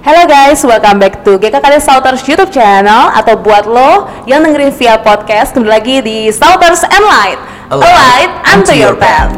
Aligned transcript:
Hello 0.00 0.24
guys, 0.24 0.64
welcome 0.64 0.96
back 0.96 1.20
to 1.28 1.36
GKKD 1.36 1.76
Sauters 1.76 2.24
YouTube 2.24 2.48
channel 2.48 3.12
atau 3.12 3.36
buat 3.36 3.68
lo 3.68 4.08
yang 4.24 4.40
dengerin 4.40 4.72
via 4.72 4.96
podcast 4.96 5.52
kembali 5.52 5.68
lagi 5.68 6.00
di 6.00 6.32
Sauters 6.32 6.88
and 6.88 7.04
Light. 7.04 7.36
A 7.68 7.76
light 7.76 8.32
unto 8.48 8.72
your 8.72 8.96
path. 8.96 9.28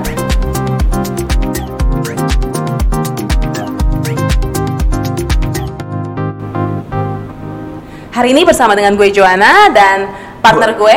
Hari 8.14 8.30
ini 8.30 8.46
bersama 8.46 8.78
dengan 8.78 8.94
gue 8.94 9.10
Joanna 9.10 9.66
dan 9.74 10.14
partner 10.38 10.78
gue. 10.78 10.96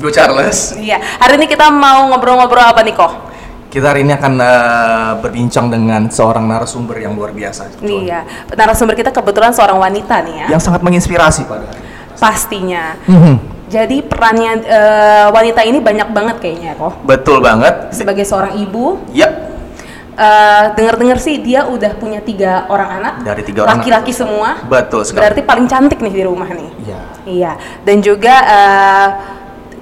Gue 0.00 0.08
Charles. 0.08 0.72
Iya, 0.80 0.96
hari 1.20 1.36
ini 1.36 1.52
kita 1.52 1.68
mau 1.68 2.08
ngobrol-ngobrol 2.08 2.64
apa 2.64 2.80
nih 2.80 2.96
kok? 2.96 3.31
Kita 3.72 3.88
hari 3.88 4.04
ini 4.04 4.12
akan 4.12 4.32
uh, 4.36 5.12
berbincang 5.24 5.72
dengan 5.72 6.04
seorang 6.12 6.44
narasumber 6.44 7.00
yang 7.00 7.16
luar 7.16 7.32
biasa. 7.32 7.80
Iya, 7.80 8.20
narasumber 8.52 8.92
kita 8.92 9.08
kebetulan 9.08 9.56
seorang 9.56 9.80
wanita 9.80 10.20
nih 10.28 10.44
ya. 10.44 10.46
Yang 10.52 10.68
sangat 10.68 10.84
menginspirasi 10.84 11.48
pada 11.48 11.64
hari 11.64 11.80
ini. 11.80 11.88
Pastinya. 12.20 12.84
Mhm. 13.08 13.34
Jadi 13.72 14.04
perannya 14.04 14.60
eh, 14.68 15.26
wanita 15.32 15.64
ini 15.64 15.80
banyak 15.80 16.12
banget 16.12 16.36
kayaknya 16.44 16.76
kok. 16.76 17.00
Betul 17.08 17.40
banget. 17.40 17.88
Sebagai 17.96 18.28
seorang 18.28 18.60
ibu, 18.60 19.00
Ya, 19.16 19.32
eh, 20.20 20.64
dengar-dengar 20.76 21.16
sih 21.16 21.40
dia 21.40 21.64
udah 21.64 21.96
punya 21.96 22.20
tiga 22.20 22.68
orang 22.68 23.00
anak. 23.00 23.14
Dari 23.24 23.40
tiga 23.40 23.64
orang 23.64 23.80
Laki-laki 23.80 24.12
semua. 24.12 24.60
betul 24.68 25.08
sekali. 25.08 25.24
Berarti 25.24 25.40
paling 25.48 25.66
cantik 25.72 26.04
nih 26.04 26.12
di 26.12 26.22
rumah 26.28 26.52
nih. 26.52 26.70
Iya. 26.84 27.00
Iya. 27.24 27.52
Dan 27.80 28.04
juga 28.04 28.34
eh, 28.44 29.08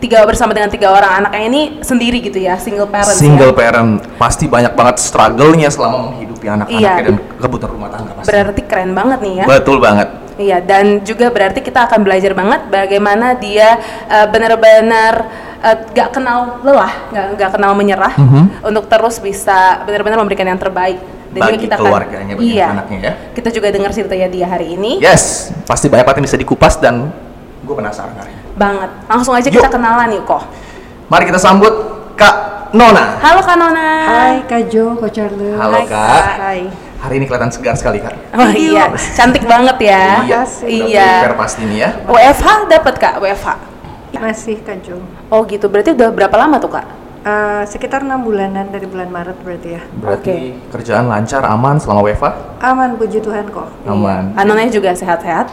tiga 0.00 0.24
bersama 0.24 0.56
dengan 0.56 0.72
tiga 0.72 0.90
orang 0.90 1.22
anaknya 1.22 1.44
ini 1.46 1.62
sendiri 1.84 2.18
gitu 2.18 2.40
ya, 2.40 2.56
single 2.56 2.88
parent. 2.88 3.14
Single 3.14 3.52
ya. 3.52 3.56
parent 3.56 3.90
pasti 4.16 4.48
banyak 4.48 4.72
banget 4.72 4.96
struggle-nya 4.96 5.68
selama 5.68 6.10
menghidupi 6.10 6.48
anak-anaknya 6.48 6.80
Iya. 6.80 7.04
dan 7.04 7.14
kebutuhan 7.36 7.72
rumah 7.76 7.88
tangga 7.92 8.12
pasti. 8.16 8.28
Berarti 8.32 8.60
keren 8.64 8.92
banget 8.96 9.18
nih 9.20 9.34
ya. 9.40 9.44
Betul 9.44 9.78
banget. 9.78 10.08
Iya, 10.40 10.56
dan 10.64 11.04
juga 11.04 11.28
berarti 11.28 11.60
kita 11.60 11.84
akan 11.84 12.00
belajar 12.00 12.32
banget 12.32 12.60
bagaimana 12.72 13.36
dia 13.36 13.76
eh, 14.08 14.26
benar-benar 14.26 15.28
eh, 15.60 15.76
gak 15.92 16.16
kenal 16.16 16.64
lelah, 16.64 16.92
gak, 17.12 17.26
gak 17.36 17.50
kenal 17.60 17.76
menyerah 17.76 18.16
Mhm. 18.16 18.64
untuk 18.64 18.88
terus 18.88 19.20
bisa 19.20 19.84
benar-benar 19.84 20.16
memberikan 20.16 20.48
yang 20.48 20.56
terbaik. 20.56 20.96
Dan 21.30 21.46
Bagi 21.46 21.70
keluarganya, 21.70 22.34
bagi 22.34 22.58
iya, 22.58 22.74
anaknya 22.74 22.98
ya. 22.98 23.12
Kita 23.30 23.54
juga 23.54 23.70
dengar 23.70 23.94
ceritanya 23.94 24.26
dia 24.26 24.50
hari 24.50 24.74
ini. 24.74 24.98
Yes, 24.98 25.54
pasti 25.62 25.86
banyak 25.86 26.02
banget 26.02 26.18
yang 26.18 26.26
bisa 26.26 26.40
dikupas 26.40 26.74
dan 26.74 27.06
gue 27.62 27.74
penasaran 27.76 28.18
hari 28.18 28.34
ini. 28.34 28.39
Banget. 28.60 28.90
Langsung 29.08 29.32
aja 29.32 29.48
Yuk. 29.48 29.56
kita 29.56 29.72
kenalan 29.72 30.12
yuk 30.12 30.28
kok. 30.28 30.44
Mari 31.08 31.24
kita 31.24 31.40
sambut 31.40 31.72
Kak 32.12 32.68
Nona. 32.76 33.16
Halo 33.24 33.40
Kak 33.40 33.56
Nona. 33.56 33.88
Hai 34.04 34.44
Kak 34.44 34.68
Jo, 34.68 35.00
Kak 35.00 35.16
Charles. 35.16 35.56
Halo, 35.56 35.80
Hai, 35.80 35.86
Kak. 35.88 36.24
Hai. 36.36 36.60
Hari 37.00 37.14
ini 37.16 37.24
kelihatan 37.24 37.48
segar 37.48 37.72
sekali 37.72 38.04
Kak. 38.04 38.12
Oh 38.36 38.52
iya, 38.52 38.92
cantik 39.16 39.48
banget 39.48 39.80
ya. 39.88 40.20
Iya, 40.28 40.40
Iya. 40.68 41.32
pasti 41.32 41.64
nih 41.64 41.78
ya. 41.80 41.90
WFH 42.04 42.68
dapat 42.68 42.94
Kak, 43.00 43.14
WFH. 43.24 43.48
Masih 44.20 44.60
Kak 44.60 44.84
Jo. 44.84 45.00
Oh 45.32 45.40
gitu, 45.48 45.64
berarti 45.72 45.96
udah 45.96 46.12
berapa 46.12 46.36
lama 46.36 46.60
tuh 46.60 46.68
Kak? 46.76 46.84
Eh, 47.20 47.62
sekitar 47.64 48.04
enam 48.04 48.20
bulanan 48.20 48.68
dari 48.68 48.84
bulan 48.84 49.08
Maret 49.08 49.40
berarti 49.40 49.68
ya. 49.76 49.82
Berarti 49.96 50.56
kerjaan 50.68 51.08
lancar, 51.08 51.48
aman 51.48 51.80
selama 51.80 52.04
WFA? 52.04 52.60
Aman, 52.60 53.00
puji 53.00 53.24
Tuhan 53.24 53.48
kok. 53.48 53.68
Aman. 53.88 54.36
Iya. 54.36 54.40
Anonnya 54.44 54.68
juga 54.68 54.92
sehat-sehat. 54.92 55.48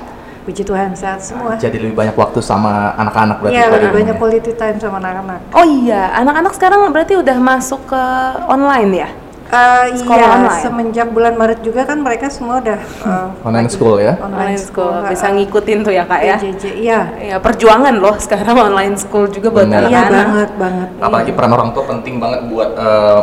Puji 0.48 0.64
Tuhan 0.64 0.96
sehat 0.96 1.20
semua. 1.20 1.60
Jadi 1.60 1.76
lebih 1.76 1.92
banyak 1.92 2.16
waktu 2.16 2.40
sama 2.40 2.96
anak-anak 2.96 3.44
berarti. 3.44 3.60
Iya, 3.60 3.68
lebih 3.68 3.92
banyak 3.92 4.16
quality 4.16 4.56
time 4.56 4.80
sama 4.80 5.04
anak-anak. 5.04 5.44
Oh 5.52 5.68
iya, 5.68 6.08
anak-anak 6.16 6.56
sekarang 6.56 6.88
berarti 6.88 7.20
udah 7.20 7.36
masuk 7.36 7.84
ke 7.84 8.04
online 8.48 8.92
ya? 8.96 9.10
Eh, 9.48 9.96
Sekolah 9.96 10.20
iya, 10.24 10.36
online? 10.40 10.60
semenjak 10.64 11.08
bulan 11.12 11.36
Maret 11.36 11.60
juga 11.64 11.84
kan 11.84 12.00
mereka 12.04 12.28
semua 12.32 12.60
udah 12.60 12.80
eh, 12.84 13.28
Online 13.48 13.68
lagi 13.68 13.76
school 13.76 13.96
ya? 14.00 14.14
Online 14.20 14.60
school, 14.60 14.92
eh, 15.04 15.12
bisa 15.12 15.26
ngikutin 15.32 15.78
tuh 15.88 15.94
ya 15.96 16.04
kak 16.08 16.22
ya? 16.24 16.36
PJJ, 16.40 16.64
iya. 16.80 17.00
Ya 17.16 17.38
perjuangan 17.44 17.96
loh 17.96 18.16
sekarang 18.16 18.56
online 18.72 18.96
school 18.96 19.28
juga 19.28 19.52
buat. 19.52 19.68
Iya 19.68 19.84
anak-anak. 19.84 20.12
banget, 20.12 20.50
banget. 20.56 20.88
Apalagi 21.04 21.32
peran 21.36 21.52
orang 21.52 21.70
tua 21.76 21.84
penting 21.92 22.24
banget 22.24 22.40
buat 22.48 22.72
eh, 22.76 23.22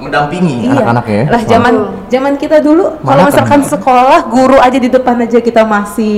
mendampingi 0.00 0.64
Iya. 0.64 0.72
anak-anak 0.74 1.04
ya. 1.06 1.22
Lah 1.28 1.42
zaman 1.44 1.74
zaman 2.06 2.32
kita 2.34 2.58
dulu 2.58 2.84
kalau 2.98 3.20
kan? 3.20 3.28
misalkan 3.28 3.60
sekolah 3.62 4.18
guru 4.26 4.56
aja 4.56 4.76
di 4.76 4.88
depan 4.88 5.16
aja 5.18 5.38
kita 5.38 5.62
masih 5.62 6.16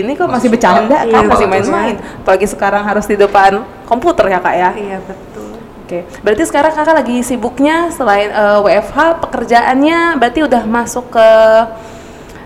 ini 0.00 0.12
kok 0.12 0.26
masih 0.26 0.34
Masih 0.36 0.50
bercanda 0.50 0.96
suka. 0.98 1.06
kan 1.06 1.22
Iya, 1.22 1.28
masih 1.28 1.46
main-main. 1.46 1.94
Apalagi 2.20 2.46
sekarang 2.46 2.82
harus 2.82 3.04
di 3.04 3.14
depan 3.14 3.50
komputer 3.84 4.26
ya 4.26 4.38
kak 4.38 4.54
ya? 4.54 4.70
Iya, 4.72 4.98
betul. 5.00 5.50
Oke, 5.82 5.98
berarti 6.20 6.42
sekarang 6.42 6.72
kakak 6.72 6.94
lagi 6.96 7.16
sibuknya 7.20 7.88
selain 7.88 8.28
eh, 8.28 8.58
WFH 8.60 8.98
pekerjaannya 9.20 10.16
berarti 10.16 10.40
udah 10.42 10.62
masuk 10.64 11.10
ke 11.10 11.28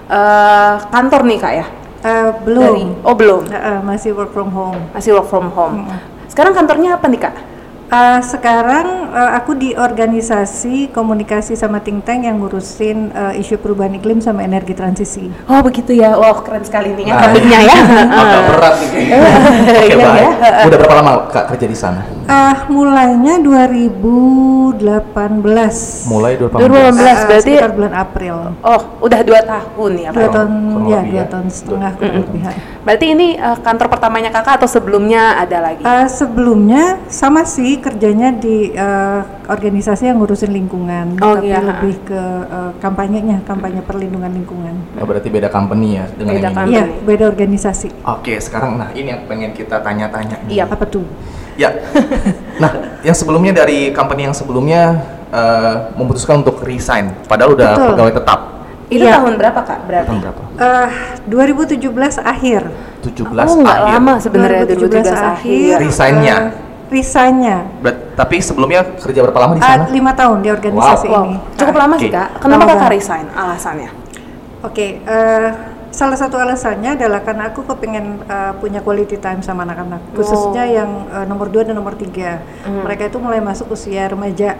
eh, 0.08 0.74
kantor 0.88 1.20
nih 1.24 1.38
kak 1.38 1.52
ya? 1.54 1.66
Eh, 2.00 2.30
belum. 2.40 2.62
Dari- 2.62 2.94
oh 3.02 3.14
belum, 3.14 3.42
Eh, 3.46 3.56
eh, 3.56 3.78
masih 3.82 4.14
work 4.14 4.30
from 4.30 4.50
home. 4.50 4.78
masih 4.90 5.10
work 5.12 5.26
from 5.26 5.50
home. 5.50 5.84
Mm. 5.84 5.98
Sekarang 6.28 6.52
kantornya 6.52 6.94
apa 6.94 7.06
nih 7.06 7.20
kak? 7.20 7.34
Uh, 7.86 8.18
sekarang 8.18 8.86
uh, 9.08 9.30
aku 9.32 9.54
di 9.54 9.70
organisasi 9.72 10.90
komunikasi 10.90 11.54
sama 11.54 11.78
think 11.78 12.02
tank 12.02 12.26
yang 12.26 12.36
ngurusin 12.36 13.08
uh, 13.10 13.30
isu 13.32 13.56
perubahan 13.56 13.94
iklim 13.94 14.18
sama 14.18 14.42
energi 14.42 14.74
transisi. 14.74 15.30
Oh 15.46 15.62
begitu 15.62 15.94
ya, 15.94 16.12
wah 16.12 16.34
keren 16.36 16.60
sekali 16.60 16.90
nih 16.92 17.06
ya 17.06 17.14
Nah, 17.14 17.30
ya. 17.62 17.78
Agak 18.18 18.42
berat 18.50 18.74
nih 18.76 18.88
kayaknya. 18.90 19.18
Oke, 19.70 19.82
Iya, 19.86 19.96
baik. 19.96 20.18
ya. 20.18 20.30
Udah 20.66 20.78
berapa 20.82 20.94
lama 20.96 21.12
Kak 21.30 21.44
kerja 21.48 21.66
di 21.66 21.78
sana? 21.78 22.02
Uh, 22.26 22.56
mulainya 22.66 23.38
2018. 23.38 24.82
Mulai 26.06 26.32
2018. 26.36 26.66
2018. 26.66 26.66
Uh, 26.66 26.90
berarti- 26.90 27.38
sekitar 27.40 27.70
bulan 27.70 27.94
April. 27.94 28.36
Oh 28.60 28.80
udah 28.98 29.20
dua 29.22 29.40
tahun 29.40 29.92
ya 29.96 30.10
Dua 30.10 30.26
tahun, 30.28 30.50
kurang 30.50 30.84
ya 30.84 30.98
lebih 30.98 31.12
dua 31.12 31.22
ya. 31.22 31.26
tahun 31.30 31.46
setengah 31.48 31.90
kurang 31.94 32.14
lebih. 32.20 32.42
Berarti 32.86 33.18
ini 33.18 33.34
eh, 33.34 33.58
kantor 33.66 33.90
pertamanya 33.90 34.30
kakak 34.30 34.62
atau 34.62 34.70
sebelumnya 34.70 35.42
ada 35.42 35.58
lagi? 35.58 35.82
Uh, 35.82 36.06
sebelumnya 36.06 37.02
sama 37.10 37.42
sih 37.42 37.82
kerjanya 37.82 38.30
di 38.30 38.70
uh, 38.78 39.26
organisasi 39.50 40.06
yang 40.06 40.22
ngurusin 40.22 40.54
lingkungan, 40.54 41.18
Oh, 41.18 41.34
tapi 41.34 41.50
iya, 41.50 41.58
lebih 41.66 41.98
ke 42.06 42.22
uh, 42.46 42.70
kampanyenya, 42.78 43.42
kampanye 43.42 43.82
perlindungan 43.82 44.30
lingkungan. 44.30 44.86
Oh, 45.02 45.06
berarti 45.06 45.26
beda 45.26 45.50
company 45.50 45.98
ya 45.98 46.06
dengan 46.14 46.38
Beda 46.38 46.46
yang 46.46 46.46
ini. 46.46 46.58
company. 46.62 46.74
Iya, 46.78 46.84
beda 47.02 47.24
organisasi. 47.26 47.88
Oke, 48.06 48.38
sekarang 48.38 48.78
nah 48.78 48.94
ini 48.94 49.10
yang 49.10 49.26
pengen 49.26 49.50
kita 49.50 49.82
tanya-tanya. 49.82 50.46
Iya. 50.46 50.70
Apa 50.70 50.86
tuh? 50.86 51.02
Ya. 51.58 51.74
Nah, 52.56 52.72
yang 53.04 53.12
sebelumnya 53.12 53.52
dari 53.52 53.92
company 53.92 54.24
yang 54.24 54.32
sebelumnya 54.32 54.96
eh, 55.28 55.92
memutuskan 55.92 56.40
untuk 56.40 56.64
resign, 56.64 57.12
padahal 57.28 57.52
udah 57.52 57.70
Betul. 57.76 57.88
pegawai 57.92 58.14
tetap. 58.16 58.40
Itu 58.86 59.02
Iya. 59.02 59.18
tahun 59.18 59.34
berapa 59.34 59.60
kak 59.60 59.78
berarti? 59.84 60.06
Tahun 60.06 60.20
berapa? 60.22 60.42
Eh, 60.56 60.88
2017 61.26 61.90
akhir. 62.16 62.62
17 63.02 63.48
oh 63.50 63.56
nggak 63.58 63.76
akhir. 63.76 63.92
lama 63.92 64.12
sebenarnya 64.16 64.62
2017 64.64 65.18
akhir. 65.18 65.74
Resignnya. 65.80 66.36
eh, 66.36 66.44
resignnya. 66.86 67.56
Ber- 67.78 67.98
tapi 68.14 68.38
sebelumnya 68.38 68.86
kerja 68.96 69.20
berapa 69.20 69.36
lama 69.36 69.52
di 69.52 69.60
Ah, 69.60 69.74
sana? 69.76 69.84
lima 69.90 70.12
tahun 70.12 70.38
di 70.40 70.48
organisasi 70.48 71.06
Wow, 71.06 71.22
ini. 71.24 71.36
cukup 71.52 71.74
Ah, 71.74 71.80
lama 71.82 71.94
sih 71.96 72.08
Oke. 72.08 72.14
kak. 72.14 72.28
Kenapa 72.38 72.62
Lama 72.62 72.72
kakak 72.72 72.90
resign? 72.92 73.26
Alasannya? 73.28 73.90
Oke, 74.62 74.86
eh, 74.98 75.48
salah 75.90 76.14
satu 76.14 76.36
alasannya 76.36 76.90
adalah 76.94 77.20
karena 77.20 77.50
aku 77.50 77.60
kepengen 77.64 78.06
eh, 78.22 78.52
punya 78.56 78.80
quality 78.80 79.16
time 79.16 79.42
sama 79.42 79.62
anak-anak, 79.62 80.14
khususnya 80.14 80.62
Oh. 80.62 80.72
yang 80.72 80.90
eh, 81.12 81.24
nomor 81.24 81.50
2 81.50 81.62
dan 81.64 81.74
nomor 81.74 81.92
3. 81.92 82.38
Hmm. 82.62 82.82
Mereka 82.82 83.10
itu 83.10 83.18
mulai 83.18 83.38
masuk 83.40 83.66
usia 83.68 84.06
remaja. 84.06 84.54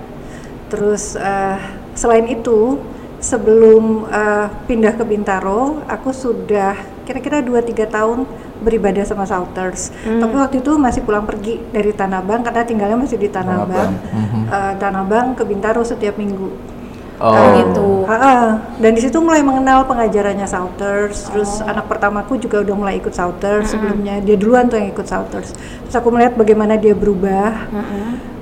Terus 0.66 1.14
eh, 1.14 1.56
selain 1.92 2.26
itu, 2.26 2.82
sebelum 3.26 4.06
eh, 4.06 4.46
pindah 4.70 4.94
ke 4.94 5.02
Bintaro, 5.02 5.82
aku 5.90 6.14
sudah 6.14 6.78
kira-kira 7.02 7.42
2-3 7.42 7.90
tahun 7.90 8.18
beribadah 8.62 9.02
sama 9.02 9.26
Shouters. 9.26 9.90
Hmm. 10.06 10.22
Tapi 10.22 10.34
waktu 10.38 10.56
itu 10.62 10.72
masih 10.78 11.02
pulang 11.02 11.26
pergi 11.26 11.58
dari 11.74 11.90
Tanah 11.90 12.22
Abang 12.22 12.46
karena 12.46 12.62
tinggalnya 12.62 12.98
masih 12.98 13.18
di 13.18 13.28
Tanah 13.28 13.66
Abang. 13.66 13.92
Mhm. 13.98 14.42
Eh, 14.46 14.74
Tanah 14.78 15.02
Abang 15.02 15.26
ke 15.34 15.42
Bintaro 15.42 15.82
setiap 15.82 16.14
minggu. 16.14 16.76
Oh, 17.16 17.32
gitu. 17.32 18.04
Ha-ha. 18.04 18.60
Dan 18.76 18.92
di 18.92 19.00
situ 19.00 19.16
mulai 19.24 19.40
mengenal 19.40 19.88
pengajarannya 19.88 20.44
Souters. 20.44 21.32
Terus 21.32 21.64
anak 21.64 21.88
pertamaku 21.88 22.36
juga 22.36 22.60
udah 22.60 22.74
mulai 22.76 23.00
ikut 23.00 23.16
Souters 23.16 23.72
sebelumnya. 23.72 24.20
Dia 24.20 24.36
duluan 24.36 24.68
tuh 24.68 24.76
yang 24.76 24.92
ikut 24.92 25.08
Souters. 25.08 25.56
Terus 25.56 25.96
aku 25.96 26.12
melihat 26.12 26.36
bagaimana 26.36 26.76
dia 26.76 26.92
berubah. 26.92 27.72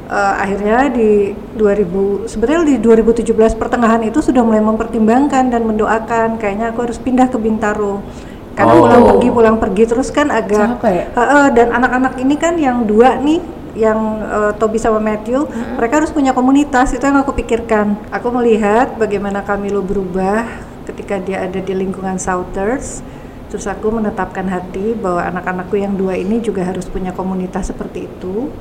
Eh, 0.05 0.35
akhirnya 0.37 0.93
di 0.93 1.33
2000 1.56 2.29
sebenarnya 2.29 2.77
di 2.77 2.77
2017 2.77 3.56
pertengahan 3.56 4.05
itu 4.05 4.21
sudah 4.21 4.45
mulai 4.45 4.61
mempertimbangkan 4.61 5.49
dan 5.49 5.65
mendoakan 5.65 6.37
kayaknya 6.37 6.77
aku 6.77 6.85
harus 6.85 7.01
pindah 7.01 7.33
ke 7.33 7.41
Bintaro. 7.41 8.05
Karena 8.53 8.77
Oh. 8.77 8.85
pulang 8.85 9.03
pergi 9.09 9.29
pulang 9.33 9.56
pergi 9.56 9.85
terus 9.89 10.12
kan 10.12 10.29
agak 10.29 10.77
Capek. 10.77 11.09
Ha-ha, 11.17 11.49
dan 11.56 11.73
anak-anak 11.73 12.21
ini 12.21 12.37
kan 12.37 12.55
yang 12.61 12.85
dua 12.85 13.17
nih 13.17 13.41
yang 13.75 13.99
eh, 14.23 14.53
Toby 14.61 14.77
sama 14.77 15.01
Matthew, 15.01 15.49
mereka 15.81 16.05
harus 16.05 16.12
punya 16.12 16.37
komunitas 16.37 16.93
itu 16.93 17.01
yang 17.01 17.25
aku 17.25 17.33
pikirkan. 17.33 17.97
Aku 18.12 18.29
melihat 18.29 19.01
bagaimana 19.01 19.41
Camilo 19.41 19.81
berubah 19.81 20.45
ketika 20.85 21.17
dia 21.17 21.49
ada 21.49 21.65
di 21.65 21.73
lingkungan 21.73 22.21
Souters. 22.21 23.01
Terus 23.49 23.65
aku 23.65 23.89
menetapkan 23.89 24.53
hati 24.53 24.93
bahwa 24.93 25.25
anak-anakku 25.33 25.81
yang 25.81 25.97
dua 25.97 26.19
ini 26.19 26.45
juga 26.45 26.61
harus 26.61 26.85
punya 26.93 27.17
komunitas 27.17 27.73
seperti 27.73 28.05
itu. 28.05 28.53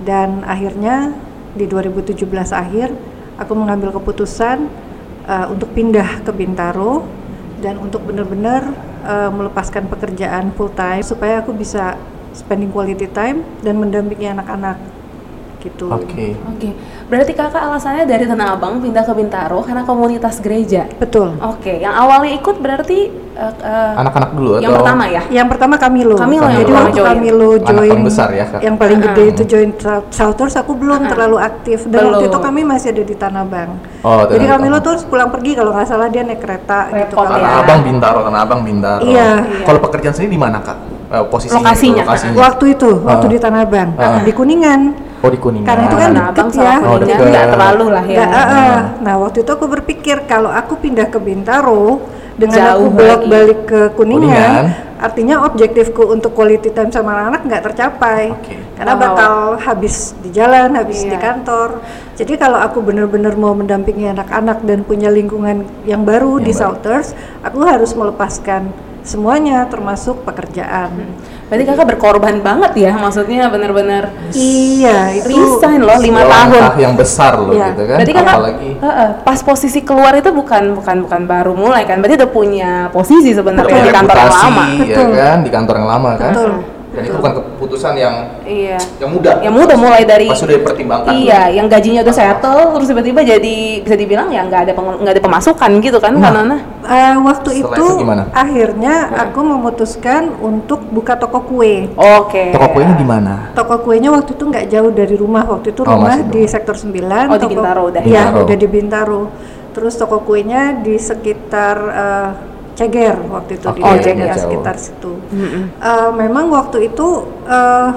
Dan 0.00 0.42
akhirnya 0.48 1.12
di 1.52 1.68
2017 1.68 2.24
akhir 2.52 2.88
aku 3.36 3.52
mengambil 3.56 3.92
keputusan 3.96 4.68
eh, 5.28 5.46
untuk 5.50 5.72
pindah 5.76 6.24
ke 6.24 6.30
Bintaro 6.32 7.04
dan 7.60 7.76
untuk 7.76 8.08
benar-benar 8.08 8.72
uh, 9.04 9.30
melepaskan 9.30 9.86
pekerjaan 9.86 10.50
full 10.56 10.72
time 10.72 11.04
supaya 11.04 11.44
aku 11.44 11.52
bisa 11.52 11.94
spending 12.32 12.72
quality 12.72 13.06
time 13.12 13.44
dan 13.60 13.76
mendampingi 13.76 14.32
anak-anak 14.32 14.80
gitu. 15.60 15.86
Oke. 15.86 16.34
Oke, 16.46 16.68
berarti 17.06 17.32
kakak 17.32 17.60
alasannya 17.62 18.04
dari 18.04 18.24
Tanah 18.24 18.56
Abang 18.56 18.78
pindah 18.78 19.00
ke 19.00 19.12
Bintaro 19.12 19.60
karena 19.60 19.84
komunitas 19.84 20.38
gereja. 20.38 20.88
Betul. 20.94 21.36
Oke, 21.38 21.76
yang 21.76 21.92
awalnya 21.92 22.32
ikut 22.34 22.56
berarti 22.56 22.98
eh, 23.30 23.54
eh, 23.60 23.92
Anak-anak 23.94 24.30
dulu 24.32 24.56
yang 24.56 24.72
atau 24.72 24.80
pertama 24.80 25.04
ya? 25.06 25.22
Yang 25.28 25.46
pertama 25.48 25.74
Kamilo. 25.76 26.16
Kamilo 26.16 26.44
yang 26.44 26.58
Jadi 26.58 26.72
waktu 26.72 26.92
join. 26.94 27.08
Kamilo 27.10 27.48
Anak 27.50 27.62
join 27.62 27.76
paling 27.86 28.02
besar 28.02 28.28
ya, 28.30 28.44
Kak? 28.46 28.60
Yang 28.60 28.76
paling 28.76 28.98
gede 29.00 29.20
Uh-uh. 29.20 29.32
itu 29.32 29.42
join 29.44 29.70
Sou- 29.76 30.06
Southers 30.10 30.54
aku 30.56 30.72
belum 30.74 31.00
terlalu 31.06 31.36
aktif 31.38 31.84
dan 31.84 32.08
waktu 32.08 32.24
Belum. 32.24 32.30
itu 32.30 32.38
kami 32.40 32.60
masih 32.62 32.88
ada 32.90 33.02
di 33.02 33.14
Tanah 33.14 33.42
Abang. 33.42 33.70
Oh, 34.00 34.24
Jadi 34.24 34.44
Kamilo 34.44 34.76
tuh 34.78 34.90
harus 34.94 35.04
pulang 35.04 35.28
pergi 35.28 35.52
kalau 35.54 35.70
nggak 35.70 35.86
salah 35.86 36.08
dia 36.08 36.22
naik 36.22 36.40
kereta 36.40 36.88
gitu 36.88 36.96
Repot 37.12 37.16
kalau 37.18 37.36
Tanah 37.36 37.50
ya. 37.50 37.60
Abang 37.60 37.80
Bintaro, 37.82 38.18
Tanah 38.24 38.40
Abang 38.40 38.60
Bintaro. 38.62 39.02
Iya. 39.04 39.30
Kalau 39.62 39.78
pekerjaan 39.78 40.14
sendiri 40.14 40.32
di 40.32 40.40
mana 40.40 40.58
kak? 40.58 40.78
Eh, 41.10 41.24
posisinya, 41.26 41.58
Lokasinya. 41.58 42.02
lokasinya. 42.06 42.38
Waktu 42.38 42.64
itu, 42.70 42.90
waktu 43.02 43.26
Ah. 43.26 43.30
di 43.30 43.38
Tanah 43.38 43.60
Abang, 43.60 43.88
Ah. 43.94 44.22
di 44.22 44.30
Kuningan. 44.30 44.80
Oh 45.20 45.28
di 45.28 45.36
Kuningan. 45.36 45.68
Karena 45.68 45.84
itu 45.84 45.96
kan 46.00 46.12
Abang 46.16 46.48
ya. 46.48 46.76
Oh, 46.80 46.96
deket. 46.96 47.28
nggak 47.28 47.46
terlalu 47.52 47.86
lah 47.92 48.04
ya. 48.08 48.16
Nggak, 48.24 48.30
ah, 48.32 48.48
ah. 48.48 48.78
Nah 49.04 49.14
waktu 49.20 49.38
itu 49.44 49.50
aku 49.52 49.66
berpikir 49.68 50.16
kalau 50.24 50.48
aku 50.48 50.80
pindah 50.80 51.12
ke 51.12 51.20
Bintaro 51.20 52.00
dengan 52.40 52.56
Jauh 52.56 52.88
aku 52.88 52.96
bolak 52.96 53.22
balik 53.28 53.60
ke 53.68 53.80
Kuningan, 53.92 54.24
Kuningan. 54.32 54.64
artinya 54.96 55.44
objektifku 55.44 56.08
untuk 56.08 56.32
quality 56.32 56.72
time 56.72 56.88
sama 56.88 57.12
anak-anak 57.12 57.40
nggak 57.44 57.62
tercapai. 57.68 58.22
Oke. 58.32 58.56
Karena 58.80 58.94
Wow. 58.96 59.02
bakal 59.04 59.32
habis 59.60 60.16
di 60.24 60.32
jalan, 60.32 60.72
habis 60.72 61.04
Iya. 61.04 61.12
di 61.12 61.16
kantor. 61.20 61.68
Jadi 62.16 62.32
kalau 62.40 62.56
aku 62.56 62.80
benar-benar 62.80 63.36
mau 63.36 63.52
mendampingi 63.52 64.08
anak-anak 64.08 64.64
dan 64.64 64.88
punya 64.88 65.12
lingkungan 65.12 65.68
yang 65.84 66.08
baru 66.08 66.40
Yang 66.40 66.44
di 66.48 66.52
baru. 66.56 66.60
Southers, 66.64 67.08
aku 67.44 67.60
harus 67.68 67.92
melepaskan 67.92 68.72
semuanya 69.04 69.68
termasuk 69.68 70.24
pekerjaan. 70.24 71.12
Berarti 71.50 71.64
kakak 71.66 71.86
berkorban 71.90 72.38
banget 72.38 72.72
ya, 72.78 72.92
maksudnya 72.94 73.50
benar-benar 73.50 74.14
Iya, 74.30 75.18
itu 75.18 75.34
resign 75.34 75.82
loh 75.82 75.98
lima 75.98 76.22
tahun. 76.22 76.78
yang 76.78 76.94
besar 76.94 77.34
loh 77.34 77.50
Iya. 77.50 77.74
gitu 77.74 77.82
kan. 77.90 77.96
Berarti 77.98 78.14
kakak 78.14 78.34
Apalagi 78.38 78.70
Heeh, 78.78 79.08
pas 79.20 79.38
posisi 79.42 79.80
keluar 79.82 80.14
itu 80.14 80.30
bukan 80.30 80.78
bukan 80.78 80.96
bukan 81.02 81.22
baru 81.26 81.52
mulai 81.52 81.82
kan, 81.82 81.98
berarti 81.98 82.22
udah 82.22 82.30
punya 82.30 82.70
posisi 82.88 83.34
sebenarnya 83.34 83.82
di 83.82 83.90
kantor 83.90 84.16
yang 84.16 84.30
lama. 84.32 84.64
ya 84.78 84.96
Betul. 84.96 85.10
kan 85.12 85.38
di 85.42 85.50
kantor 85.50 85.74
yang 85.76 85.88
lama 85.90 86.10
kan. 86.14 86.30
Betul. 86.30 86.52
Dan 86.90 87.06
itu 87.06 87.14
bukan 87.14 87.32
keputusan 87.38 87.94
yang 87.94 88.14
Iya. 88.42 88.78
yang 88.98 89.10
mudah. 89.10 89.38
Yang 89.38 89.54
mudah 89.54 89.76
mulai 89.78 90.02
dari 90.02 90.26
Pas 90.26 90.36
sudah 90.36 90.58
dipertimbangkan. 90.58 91.12
Iya, 91.14 91.54
yang 91.54 91.66
gajinya 91.66 92.02
udah 92.02 92.12
settle 92.12 92.74
terus 92.74 92.86
tiba-tiba 92.86 93.20
jadi 93.22 93.56
bisa 93.80 93.94
dibilang 93.94 94.26
ya 94.26 94.42
nggak 94.42 94.60
ada 94.64 94.72
nggak 94.74 95.14
ada 95.14 95.22
pemasukan 95.22 95.70
gitu 95.78 95.98
kan 95.98 96.12
Nah. 96.12 96.22
karena 96.26 96.56
Eh, 96.80 97.14
waktu 97.14 97.50
itu, 97.60 97.70
itu 97.70 97.86
gimana? 97.98 98.26
akhirnya 98.32 98.94
aku 99.14 99.38
memutuskan 99.40 100.34
untuk 100.36 100.82
buka 100.90 101.14
toko 101.14 101.38
kue. 101.40 101.86
Oke. 101.94 102.50
Toko 102.50 102.66
kuenya 102.72 102.94
di 102.94 103.06
mana? 103.06 103.54
Toko 103.54 103.78
kuenya 103.80 104.10
waktu 104.10 104.34
itu 104.34 104.42
nggak 104.42 104.66
jauh 104.66 104.90
dari 104.90 105.14
rumah. 105.14 105.46
Waktu 105.46 105.70
itu 105.70 105.82
Oh, 105.82 105.94
rumah 105.94 106.18
di 106.18 106.42
dong. 106.42 106.50
sektor 106.50 106.74
9. 106.74 107.30
Oh, 107.30 107.38
di 107.38 107.46
Bintaro 107.48 107.82
udah. 107.86 108.02
Iya, 108.02 108.22
Bintaro. 108.26 108.42
udah 108.42 108.56
di 108.56 108.66
Bintaro. 108.66 109.22
Terus 109.70 109.94
toko 109.94 110.18
kuenya 110.20 110.74
di 110.76 110.98
sekitar 110.98 111.76
eh, 111.78 112.28
Ceger 112.80 113.20
waktu 113.28 113.60
itu 113.60 113.66
di 113.76 113.80
Oke, 113.84 114.00
daerah 114.00 114.16
nggak 114.16 114.32
jauh. 114.32 114.44
sekitar 114.48 114.76
situ. 114.80 115.12
Eh, 115.36 116.10
memang 116.16 116.48
waktu 116.48 116.88
itu 116.88 117.28
eh, 117.44 117.90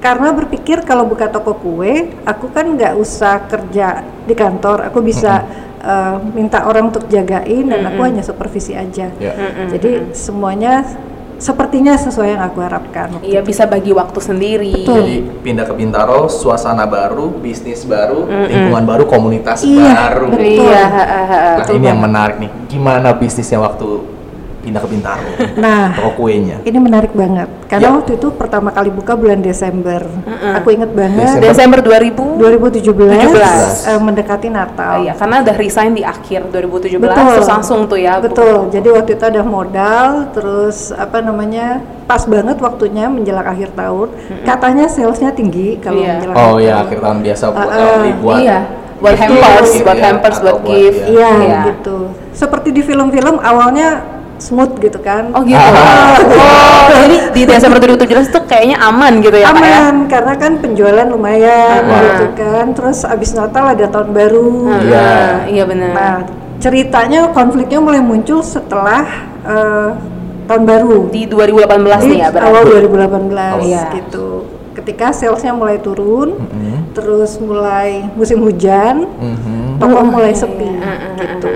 karena 0.00 0.32
berpikir 0.32 0.80
kalau 0.88 1.04
buka 1.04 1.28
toko 1.28 1.52
kue, 1.60 2.08
aku 2.24 2.48
kan 2.56 2.72
nggak 2.72 2.96
usah 2.96 3.44
kerja 3.52 4.00
di 4.24 4.32
kantor, 4.32 4.88
aku 4.88 5.04
bisa 5.04 5.44
eh, 5.84 6.16
minta 6.32 6.64
orang 6.64 6.88
untuk 6.88 7.04
jagain 7.12 7.68
dan 7.68 7.84
aku 7.84 8.00
hanya 8.00 8.24
supervisi 8.24 8.72
aja. 8.72 9.12
Ya. 9.20 9.32
Jadi 9.68 10.16
semuanya 10.16 10.88
sepertinya 11.42 11.98
sesuai 11.98 12.38
yang 12.38 12.42
aku 12.46 12.62
harapkan. 12.62 13.18
Iya 13.18 13.42
bisa 13.42 13.66
bagi 13.66 13.90
waktu 13.90 14.22
sendiri. 14.22 14.86
Betul. 14.86 14.94
Jadi 15.02 15.14
pindah 15.42 15.66
ke 15.66 15.74
Bintaro, 15.74 16.30
suasana 16.30 16.86
baru, 16.86 17.34
bisnis 17.42 17.82
baru, 17.82 18.30
lingkungan 18.46 18.86
baru, 18.86 19.04
komunitas 19.10 19.66
Iya, 19.66 20.14
baru. 20.14 20.30
betul. 20.30 20.70
Iya, 20.70 20.82
heeh, 20.86 21.24
heeh. 21.26 21.54
Nah 21.58 21.66
ini 21.74 21.86
yang 21.90 21.98
menarik 21.98 22.36
nih, 22.38 22.50
gimana 22.70 23.10
bisnisnya 23.10 23.58
waktu 23.58 24.21
pindah 24.62 24.78
ke 24.78 24.88
Bintaro? 24.88 25.26
Nah, 25.58 25.90
Toko 25.92 26.10
kuenya. 26.20 26.62
ini 26.62 26.78
menarik 26.78 27.10
banget 27.12 27.50
karena 27.66 27.82
Ya. 27.84 27.92
waktu 27.92 28.14
itu 28.14 28.30
pertama 28.30 28.70
kali 28.70 28.88
buka 28.88 29.12
bulan 29.12 29.38
Desember. 29.38 30.06
Aku 30.56 30.70
inget 30.70 30.90
banget 30.90 31.42
Desember. 31.42 31.48
Desember 31.50 31.78
2000 31.82 32.38
2017 32.38 33.84
eh, 33.84 33.98
mendekati 33.98 34.48
Natal. 34.48 34.94
Oh, 34.94 35.04
iya, 35.04 35.12
karena 35.12 35.42
udah 35.42 35.54
resign 35.54 35.92
di 35.92 36.02
akhir 36.02 36.48
2017 36.48 37.02
Betul. 37.02 37.26
terus 37.34 37.48
langsung 37.48 37.80
tuh 37.84 37.98
ya. 37.98 38.18
Betul. 38.18 38.70
Jadi 38.70 38.88
waktu 38.88 39.10
itu 39.14 39.24
ada 39.24 39.42
modal, 39.42 40.06
terus 40.30 40.90
apa 40.90 41.18
namanya 41.18 41.82
pas 42.04 42.22
banget 42.22 42.56
waktunya 42.56 43.08
menjelang 43.08 43.44
akhir 43.44 43.72
tahun. 43.72 44.08
Katanya 44.42 44.86
salesnya 44.86 45.30
tinggi 45.30 45.76
kalau 45.76 45.98
Iya. 45.98 46.12
menjelang 46.16 46.36
Oh 46.36 46.54
akhir 46.54 46.60
ya 46.60 46.70
tahun. 46.70 46.84
akhir 46.84 46.98
tahun 47.00 47.18
biasa 47.20 47.44
buat 47.48 47.60
Uh, 47.62 47.72
uh, 47.72 47.82
uh, 47.82 48.14
buat 48.20 48.38
iya, 48.38 48.58
buat 49.02 49.16
hampers, 49.16 49.68
gitu 49.72 49.82
buat 49.82 49.96
ya, 49.96 50.04
hampers, 50.06 50.36
buat 50.38 50.58
gift. 50.62 50.98
ya. 51.00 51.06
Iya 51.08 51.30
Iya. 51.40 51.60
gitu. 51.72 51.96
Seperti 52.32 52.68
di 52.70 52.82
film-film 52.82 53.36
awalnya 53.38 53.88
smooth 54.42 54.74
gitu 54.76 54.98
kan. 54.98 55.30
Oh 55.30 55.40
gitu. 55.40 55.54
Ah. 55.54 56.18
oh, 56.42 56.98
jadi 56.98 57.16
di 57.30 57.42
Desember 57.44 57.78
2017 57.78 58.02
tuh 58.28 58.42
kayaknya 58.44 58.82
aman 58.82 59.22
gitu 59.22 59.38
ya, 59.38 59.48
Pak 59.48 59.62
ya? 59.62 59.78
aman 59.78 59.94
karena 60.06 60.34
kan 60.34 60.52
penjualan 60.58 61.06
lumayan 61.06 61.80
Ah. 61.84 62.02
gitu 62.02 62.26
kan 62.34 62.66
terus 62.72 62.98
abis 63.04 63.32
Natal 63.32 63.64
ada 63.68 63.86
tahun 63.86 64.10
baru 64.10 64.50
Iya. 64.82 65.14
Iya 65.46 65.64
benar. 65.64 65.90
nah 65.92 66.16
ceritanya 66.58 67.30
konfliknya 67.30 67.78
mulai 67.78 67.98
muncul 67.98 68.38
setelah 68.38 69.06
eh, 69.42 69.88
tahun 70.42 70.62
baru 70.62 71.06
di 71.08 71.24
2018 71.24 72.02
nih 72.04 72.18
ya 72.18 72.28
Di 72.28 72.34
berarti. 72.34 72.48
awal 72.50 72.62
2018 72.66 73.62
Iya. 73.62 73.84
gitu 73.96 74.26
ketika 74.72 75.12
salesnya 75.12 75.52
mulai 75.52 75.76
turun 75.76 76.34
Mhm. 76.40 76.92
terus 76.92 77.36
mulai 77.38 78.08
musim 78.12 78.40
hujan 78.40 79.06
Mhm. 79.06 79.78
toko 79.78 79.94
Oh, 79.94 80.06
mulai 80.08 80.32
sepi. 80.32 80.64
Mm, 80.64 80.80
mm, 80.80 81.12
gitu 81.18 81.54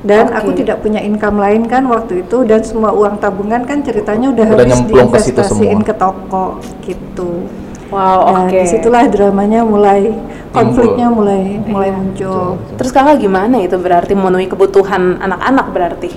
dan 0.00 0.30
Oke. 0.30 0.36
aku 0.36 0.50
tidak 0.54 0.78
punya 0.78 1.00
income 1.00 1.36
lain 1.36 1.66
kan 1.66 1.82
waktu 1.84 2.22
itu 2.22 2.42
dan 2.42 2.62
semua 2.62 2.90
uang 2.90 3.18
tabungan 3.18 3.62
kan 3.62 3.82
ceritanya 3.82 4.30
udah, 4.30 4.46
Udah 4.46 4.62
habis 4.62 4.70
ke 4.70 4.78
situ 4.78 4.92
diinvestasiin 4.94 5.48
semua. 5.74 5.82
ke 5.82 5.94
toko 5.94 6.44
gitu 6.80 7.30
Wow, 7.88 7.96
Nah, 8.28 8.44
oke. 8.44 8.52
di 8.52 8.68
situlah 8.68 9.08
dramanya 9.08 9.64
mulai 9.64 10.12
konfliknya 10.50 11.08
mulai 11.08 11.56
mulai 11.58 11.88
muncul. 11.88 12.60
Terus 12.76 12.92
kakak 12.92 13.16
gimana 13.16 13.56
itu 13.58 13.74
berarti 13.74 14.12
memenuhi 14.12 14.44
kebutuhan 14.44 15.16
anak-anak 15.16 15.66
berarti? 15.72 16.12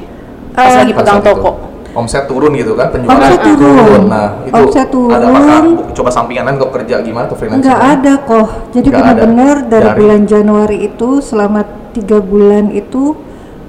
Pas 0.52 0.68
Eh, 0.68 0.84
lagi 0.84 0.92
pegang 0.92 1.24
toko. 1.24 1.52
itu, 1.56 1.96
Omset 1.96 2.28
turun 2.28 2.52
gitu 2.54 2.76
kan, 2.76 2.92
penjualan 2.92 3.16
Omset 3.16 3.40
turun. 3.42 4.02
Nah, 4.06 4.44
itu 4.44 4.52
Omset 4.54 4.88
ada 4.92 5.26
apakah 5.26 5.60
turun. 5.64 5.96
coba 5.96 6.10
sampingan 6.12 6.44
lain 6.46 6.56
kok 6.60 6.72
kerja 6.72 6.96
gimana 7.00 7.26
tuh 7.28 7.38
freelance? 7.40 7.64
Nggak 7.64 7.82
ada 7.88 8.14
kok. 8.20 8.48
Jadi 8.72 8.88
ada. 8.88 8.96
benar-benar 8.98 9.56
dari, 9.64 9.86
Dari- 9.86 9.96
bulan 9.96 10.22
Januari 10.24 10.78
itu 10.82 11.10
selama 11.20 11.62
tiga 11.92 12.20
bulan 12.20 12.68
itu 12.70 13.16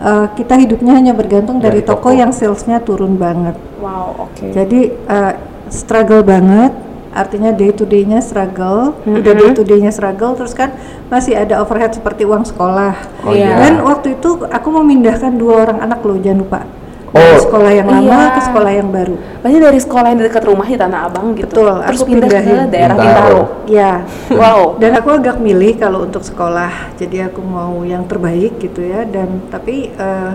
eh, 0.03 0.27
kita 0.35 0.59
hidupnya 0.59 0.93
hanya 0.93 1.15
bergantung 1.15 1.57
dari, 1.57 1.81
Dari 1.81 1.87
toko, 1.87 2.11
toko. 2.11 2.19
yang 2.19 2.31
salesnya 2.31 2.83
turun 2.83 3.15
banget. 3.15 3.55
Wow, 3.79 4.29
oke. 4.29 4.51
Jadi 4.51 4.91
eh, 4.91 5.33
struggle 5.69 6.21
banget. 6.21 6.75
Artinya 7.13 7.53
day 7.53 7.69
to 7.69 7.85
day-nya 7.85 8.25
struggle, 8.25 8.97
udah 9.05 9.35
day 9.37 9.53
to 9.53 9.61
day-nya 9.61 9.93
struggle, 9.93 10.33
terus 10.33 10.57
kan 10.57 10.73
masih 11.13 11.37
ada 11.37 11.61
overhead 11.61 11.93
seperti 11.93 12.25
uang 12.25 12.49
sekolah. 12.49 12.97
Oh, 13.29 13.37
Iya. 13.37 13.53
iya. 13.53 13.57
Dan 13.69 13.85
waktu 13.85 14.17
itu 14.17 14.41
aku 14.49 14.69
memindahkan 14.73 15.37
dua 15.37 15.69
orang 15.69 15.85
anak 15.85 16.01
loh, 16.01 16.17
jangan 16.17 16.41
lupa. 16.41 16.65
Oh, 17.13 17.21
Dari 17.21 17.45
sekolah 17.45 17.71
yang 17.71 17.89
lama 17.93 18.09
iya. 18.09 18.33
ke 18.33 18.41
sekolah 18.41 18.73
yang 18.73 18.89
baru. 18.89 19.15
Berarti 19.45 19.59
dari 19.61 19.81
sekolah 19.85 20.07
yang 20.09 20.21
dekat 20.25 20.45
rumah 20.49 20.65
di 20.65 20.77
Tanah 20.81 21.01
Abang 21.05 21.27
gitu. 21.37 21.45
Betul, 21.45 21.73
Terus 21.85 22.01
aku 22.01 22.09
pindah 22.09 22.25
ke 22.25 22.37
pindahin. 22.41 22.73
daerah 22.73 22.97
Bintaro. 22.97 23.21
Bintaro. 23.21 23.43
Ya. 23.69 23.93
Wow. 24.41 24.61
Dan 24.81 24.91
aku 24.97 25.09
agak 25.13 25.37
milih 25.37 25.73
kalau 25.77 26.09
untuk 26.09 26.25
sekolah. 26.25 26.73
Jadi 26.97 27.21
aku 27.21 27.45
mau 27.45 27.85
yang 27.85 28.09
terbaik 28.09 28.57
gitu 28.57 28.81
ya. 28.81 29.05
Dan 29.05 29.45
tapi 29.53 29.93
eh, 29.93 30.33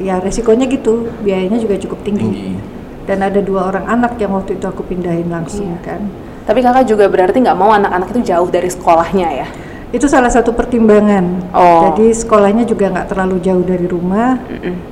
ya 0.00 0.16
resikonya 0.18 0.64
gitu, 0.66 1.04
biayanya 1.20 1.60
juga 1.60 1.76
cukup 1.76 2.00
tinggi. 2.00 2.24
tinggi. 2.24 2.50
Dan 3.04 3.20
ada 3.20 3.44
dua 3.44 3.68
orang 3.68 3.84
anak 3.84 4.16
yang 4.16 4.32
waktu 4.32 4.56
itu 4.56 4.64
aku 4.64 4.80
pindahin 4.80 5.28
langsung 5.28 5.68
Iya. 5.68 5.84
kan. 5.84 6.00
Tapi 6.48 6.64
kakak 6.64 6.88
juga 6.88 7.12
berarti 7.12 7.44
nggak 7.44 7.58
mau 7.58 7.70
anak-anak 7.70 8.08
itu 8.16 8.32
jauh 8.32 8.48
dari 8.48 8.72
sekolahnya 8.72 9.28
ya? 9.36 9.48
Itu 9.90 10.06
salah 10.06 10.30
satu 10.30 10.54
pertimbangan. 10.54 11.50
Oh. 11.50 11.90
Jadi 11.90 12.14
sekolahnya 12.14 12.62
juga 12.62 12.94
nggak 12.94 13.10
terlalu 13.10 13.42
jauh 13.42 13.64
dari 13.66 13.90
rumah. 13.90 14.38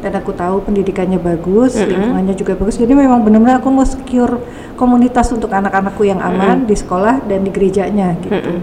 Dan 0.03 0.13
aku 0.19 0.35
tahu 0.35 0.67
pendidikannya 0.67 1.23
bagus, 1.23 1.79
lingkungannya 1.79 2.35
juga 2.35 2.59
bagus. 2.59 2.83
Jadi 2.83 2.99
memang 2.99 3.23
benar-benar 3.23 3.63
aku 3.63 3.71
mau 3.71 3.87
secure 3.87 4.43
komunitas 4.75 5.31
untuk 5.31 5.55
anak-anakku 5.55 6.03
yang 6.03 6.19
aman 6.19 6.67
di 6.67 6.75
sekolah 6.75 7.23
dan 7.31 7.47
di 7.47 7.51
gerejanya 7.55 8.19
gitu. 8.27 8.59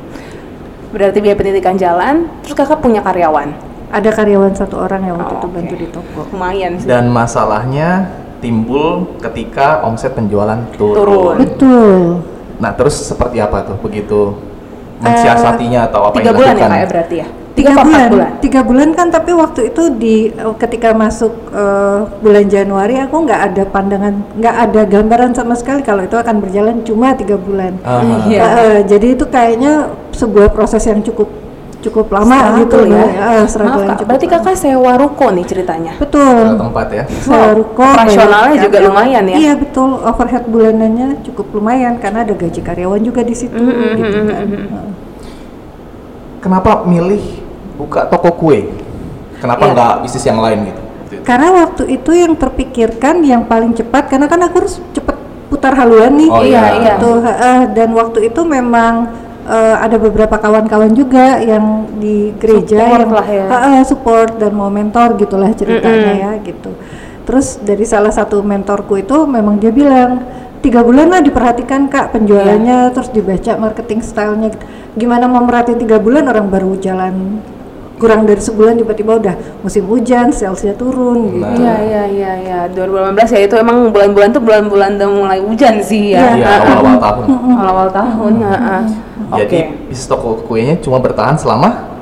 Berarti 0.91 1.19
biaya 1.19 1.35
pendidikan 1.35 1.75
jalan, 1.75 2.27
terus 2.43 2.55
kakak 2.55 2.79
punya 2.79 3.03
karyawan. 3.03 3.51
Ada 3.91 4.11
karyawan 4.11 4.55
satu 4.55 4.79
orang 4.79 5.07
yang 5.07 5.15
waktu 5.19 5.35
Oh, 5.35 5.39
itu 5.39 5.47
oke. 5.47 5.55
bantu 5.55 5.73
di 5.75 5.87
toko. 5.91 6.21
Lumayan 6.35 6.71
sih. 6.79 6.87
Dan 6.87 7.11
masalahnya 7.11 8.11
timbul 8.43 9.07
ketika 9.23 9.83
omset 9.87 10.11
penjualan 10.15 10.59
turun. 10.75 10.95
Turun. 10.99 11.35
Betul. 11.39 11.99
Nah, 12.59 12.71
terus 12.75 12.95
seperti 12.95 13.39
apa 13.39 13.63
tuh 13.67 13.77
begitu 13.79 14.35
mensiasatinya 14.99 15.79
atau 15.87 16.01
apa 16.07 16.15
Tiga 16.17 16.31
yang 16.31 16.35
bulan 16.35 16.47
ya 16.47 16.53
dilakukan? 16.55 16.71
kak 16.71 16.79
ya 16.79 16.87
berarti 16.87 17.15
ya? 17.17 17.27
Tiga 17.55 17.71
tiga 17.71 17.83
bulan. 17.87 18.07
bulan? 18.11 18.31
tiga 18.43 18.61
bulan 18.67 18.89
kan 18.91 19.07
tapi 19.07 19.31
waktu 19.31 19.61
itu 19.71 19.83
di 19.95 20.15
ketika 20.59 20.91
masuk 20.91 21.31
eh, 21.55 21.99
bulan 22.19 22.45
Januari 22.51 22.99
aku 22.99 23.15
nggak 23.23 23.41
ada 23.47 23.63
pandangan 23.63 24.13
nggak 24.35 24.55
ada 24.67 24.81
gambaran 24.83 25.31
sama 25.31 25.55
sekali 25.55 25.79
kalau 25.79 26.03
itu 26.03 26.19
akan 26.19 26.43
berjalan 26.43 26.83
cuma 26.83 27.15
tiga 27.15 27.39
bulan 27.39 27.79
Ah. 27.87 28.27
Iya. 28.27 28.39
Eh, 28.43 28.51
eh, 28.59 28.77
jadi 28.83 29.07
itu 29.15 29.23
kayaknya 29.31 29.87
sebuah 30.11 30.51
proses 30.51 30.83
yang 30.83 30.99
cukup 30.99 31.31
cukup 31.85 32.07
lama 32.09 32.33
Struggle 32.33 32.59
gitu 32.61 32.77
ya. 32.89 33.03
ya 33.05 33.29
struggle 33.45 33.69
Maaf 33.71 33.77
yang 33.77 33.87
kak, 33.87 33.97
cukup 33.97 34.09
berarti 34.09 34.27
lama. 34.27 34.35
kakak 34.41 34.55
sewa 34.55 34.91
ruko 34.95 35.25
nih 35.29 35.45
ceritanya. 35.45 35.93
betul 35.95 36.35
Ke 36.49 36.55
tempat 36.57 36.87
ya. 36.89 37.03
Sewa 37.21 37.47
ruko, 37.53 37.85
Operasionalnya 37.85 38.55
juga 38.59 38.77
lumayan 38.81 39.23
ya? 39.25 39.35
Iya 39.37 39.53
betul, 39.55 39.89
overhead 39.99 40.43
bulanannya 40.45 41.07
cukup 41.23 41.45
lumayan 41.53 41.93
karena 41.97 42.19
ada 42.21 42.33
gaji 42.33 42.59
karyawan 42.59 43.01
juga 43.01 43.21
di 43.21 43.35
situ 43.35 43.53
Mm-hmm, 43.55 43.91
gitu 43.95 44.17
kan. 44.25 44.45
Heeh. 44.49 44.87
Kenapa 46.39 46.85
milih 46.85 47.23
buka 47.75 48.05
toko 48.05 48.29
kue? 48.35 48.69
Kenapa 49.37 49.65
Iya. 49.65 49.73
nggak 49.73 49.93
bisnis 50.01 50.25
yang 50.25 50.39
lain 50.39 50.59
gitu? 50.69 50.81
Karena 51.21 51.49
waktu 51.65 51.83
itu 51.91 52.11
yang 52.13 52.33
terpikirkan 52.33 53.21
yang 53.21 53.45
paling 53.45 53.73
cepat 53.73 54.07
karena 54.07 54.25
kan 54.25 54.41
aku 54.41 54.61
harus 54.61 54.77
cepet 54.93 55.15
putar 55.49 55.73
haluan 55.73 56.13
nih. 56.13 56.29
Oh, 56.29 56.41
iya, 56.41 56.77
iya. 56.77 56.93
Gitu, 56.97 57.11
heeh. 57.21 57.59
dan 57.73 57.89
waktu 57.93 58.29
itu 58.29 58.41
memang 58.41 59.09
eh, 59.45 59.75
ada 59.77 59.95
beberapa 59.95 60.35
kawan-kawan 60.35 60.91
juga 60.91 61.39
yang 61.39 61.87
di 61.95 62.33
gereja 62.35 62.81
Support 62.81 62.99
yang 63.01 63.11
lah 63.13 63.27
ya. 63.27 63.45
heeh, 63.47 63.79
support 63.85 64.29
dan 64.35 64.51
mau 64.51 64.67
mentor 64.67 65.15
gitulah 65.15 65.53
ceritanya 65.53 66.13
ya 66.13 66.31
gitu. 66.41 66.73
Terus 67.25 67.57
dari 67.57 67.85
salah 67.85 68.13
satu 68.13 68.41
mentorku 68.41 68.97
itu 68.97 69.25
memang 69.25 69.57
dia 69.57 69.69
bilang 69.69 70.21
tiga 70.61 70.81
bulan 70.81 71.09
lah 71.09 71.21
diperhatikan 71.21 71.85
kak 71.85 72.09
penjualannya 72.11 72.89
Iya. 72.89 72.93
terus 72.93 73.13
dibaca 73.13 73.53
marketing 73.55 74.01
stylenya 74.01 74.49
gitu. 74.49 74.65
gimana 74.95 75.29
mau 75.29 75.45
merhatiin 75.45 75.77
tiga 75.77 76.01
bulan 76.01 76.25
orang 76.25 76.49
baru 76.49 76.73
jalan 76.79 77.37
kurang 77.95 78.23
dari 78.23 78.37
sebulan 78.37 78.75
tiba-tiba 78.75 79.15
udah 79.15 79.35
musim 79.61 79.83
hujan 79.85 80.27
salesnya 80.27 80.73
turun 80.73 81.31
gitu 81.31 81.39
Nah. 81.39 81.55
Iya 81.55 81.75
iya 81.79 82.03
iya 82.05 82.31
iya 82.37 82.59
2018 82.67 83.15
ya 83.31 83.39
itu 83.41 83.55
emang 83.55 83.87
bulan-bulan 83.89 84.29
tuh 84.29 84.41
bulan-bulan 84.41 84.89
udah 84.95 85.09
mulai 85.09 85.39
hujan 85.39 85.79
sih 85.79 86.11
ya. 86.11 86.35
Iya, 86.35 86.43
Heeh. 86.43 86.59
awal-awal 86.75 86.97
tahun. 86.99 87.25
Awal-awal 87.31 87.89
tahun. 87.89 88.33
heeh. 88.41 88.83
Oke. 89.25 89.39
Jadi 89.39 89.57
bisnis 89.87 90.05
toko 90.05 90.29
kuenya 90.41 90.75
cuma 90.77 90.99
bertahan 90.99 91.35
selama 91.35 91.95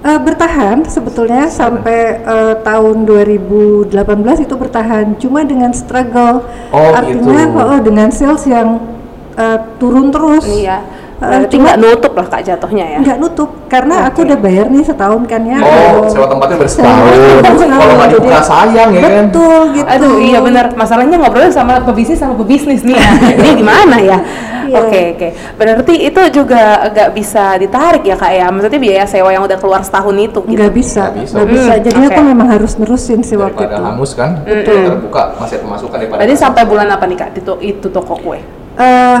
Eh, 0.00 0.20
bertahan 0.20 0.84
sebetulnya 0.84 1.48
sampai 1.48 2.20
eh, 2.20 2.54
tahun 2.60 3.08
2018 3.08 3.88
itu 4.38 4.52
bertahan 4.54 5.16
cuma 5.16 5.40
dengan 5.42 5.72
struggle 5.72 6.44
Oh, 6.68 6.92
artinya 6.92 7.24
gitu. 7.42 7.56
oh, 7.58 7.78
dengan 7.80 8.08
sales 8.08 8.44
yang 8.44 8.84
eh, 9.32 9.58
turun 9.76 10.08
terus 10.08 10.44
Iya. 10.46 10.84
Berarti 11.14 11.46
cuma 11.48 11.64
nggak 11.64 11.78
nutup 11.78 12.12
lah 12.12 12.26
kak 12.26 12.42
jatuhnya 12.42 12.84
ya. 12.86 12.98
nggak 13.00 13.18
nutup 13.18 13.50
karena 13.66 13.94
aku 14.04 14.18
udah 14.22 14.34
bayar 14.36 14.66
nih 14.66 14.82
setahun 14.82 15.22
kan 15.24 15.42
ya 15.42 15.56
Oh, 15.56 15.70
Eh, 15.96 16.10
sewa 16.10 16.26
tempatnya 16.26 16.56
udah 16.56 16.70
setahun. 16.70 17.12
Kalau 17.64 17.94
nggak 17.94 18.10
dibuka 18.10 18.34
Jadi- 18.34 18.44
sayang 18.44 18.88
ya 18.90 19.00
kan? 19.00 19.12
betul 19.24 19.60
gitu 19.72 19.86
Aduh 19.88 20.14
iya 20.18 20.38
benar 20.38 20.64
masalahnya 20.74 21.16
ngobrolnya 21.16 21.50
sama 21.50 21.78
pebisnis 21.80 22.18
sama 22.18 22.34
pebisnis 22.34 22.82
nih 22.82 22.94
ya. 22.94 23.10
Ini 23.38 23.50
gimana 23.54 23.96
ya? 23.96 24.18
Iya. 24.64 24.80
Oke 24.80 25.00
oke. 25.12 25.28
Berarti 25.54 25.94
itu 26.02 26.20
juga 26.34 26.62
nggak 26.88 27.08
bisa 27.12 27.44
ditarik 27.56 28.02
ya 28.02 28.16
kak 28.16 28.32
ya? 28.32 28.46
Maksudnya 28.48 28.80
biaya 28.80 29.04
sewa 29.04 29.28
yang 29.28 29.42
udah 29.42 29.56
keluar 29.56 29.80
setahun 29.80 30.16
itu 30.16 30.40
gitu. 30.40 30.56
nggak 30.56 30.72
bisa 30.72 31.02
Nggak 31.04 31.16
bisa. 31.20 31.32
nggak 31.32 31.48
bisa 31.48 31.72
Hmm, 31.72 31.84
jadi 31.84 31.98
oke. 32.00 32.10
aku 32.10 32.20
memang 32.24 32.48
harus 32.50 32.72
nerusin 32.74 33.20
sih 33.20 33.36
waktu 33.36 33.60
Daripada 33.60 33.76
itu 33.76 33.82
hangus 33.86 34.10
kan? 34.12 34.30
Betul. 34.42 34.82
Terbuka 34.90 35.22
masih 35.36 35.54
ada 35.54 35.64
pemasukan 35.64 35.96
daripada. 35.96 36.18
Berarti 36.18 36.34
sampai 36.34 36.62
bulan 36.64 36.88
apa 36.90 37.04
nih 37.06 37.16
kak 37.16 37.30
itu 37.34 37.52
itu 37.62 37.86
toko 37.88 38.14
kue? 38.16 38.40
Eh, 38.74 39.18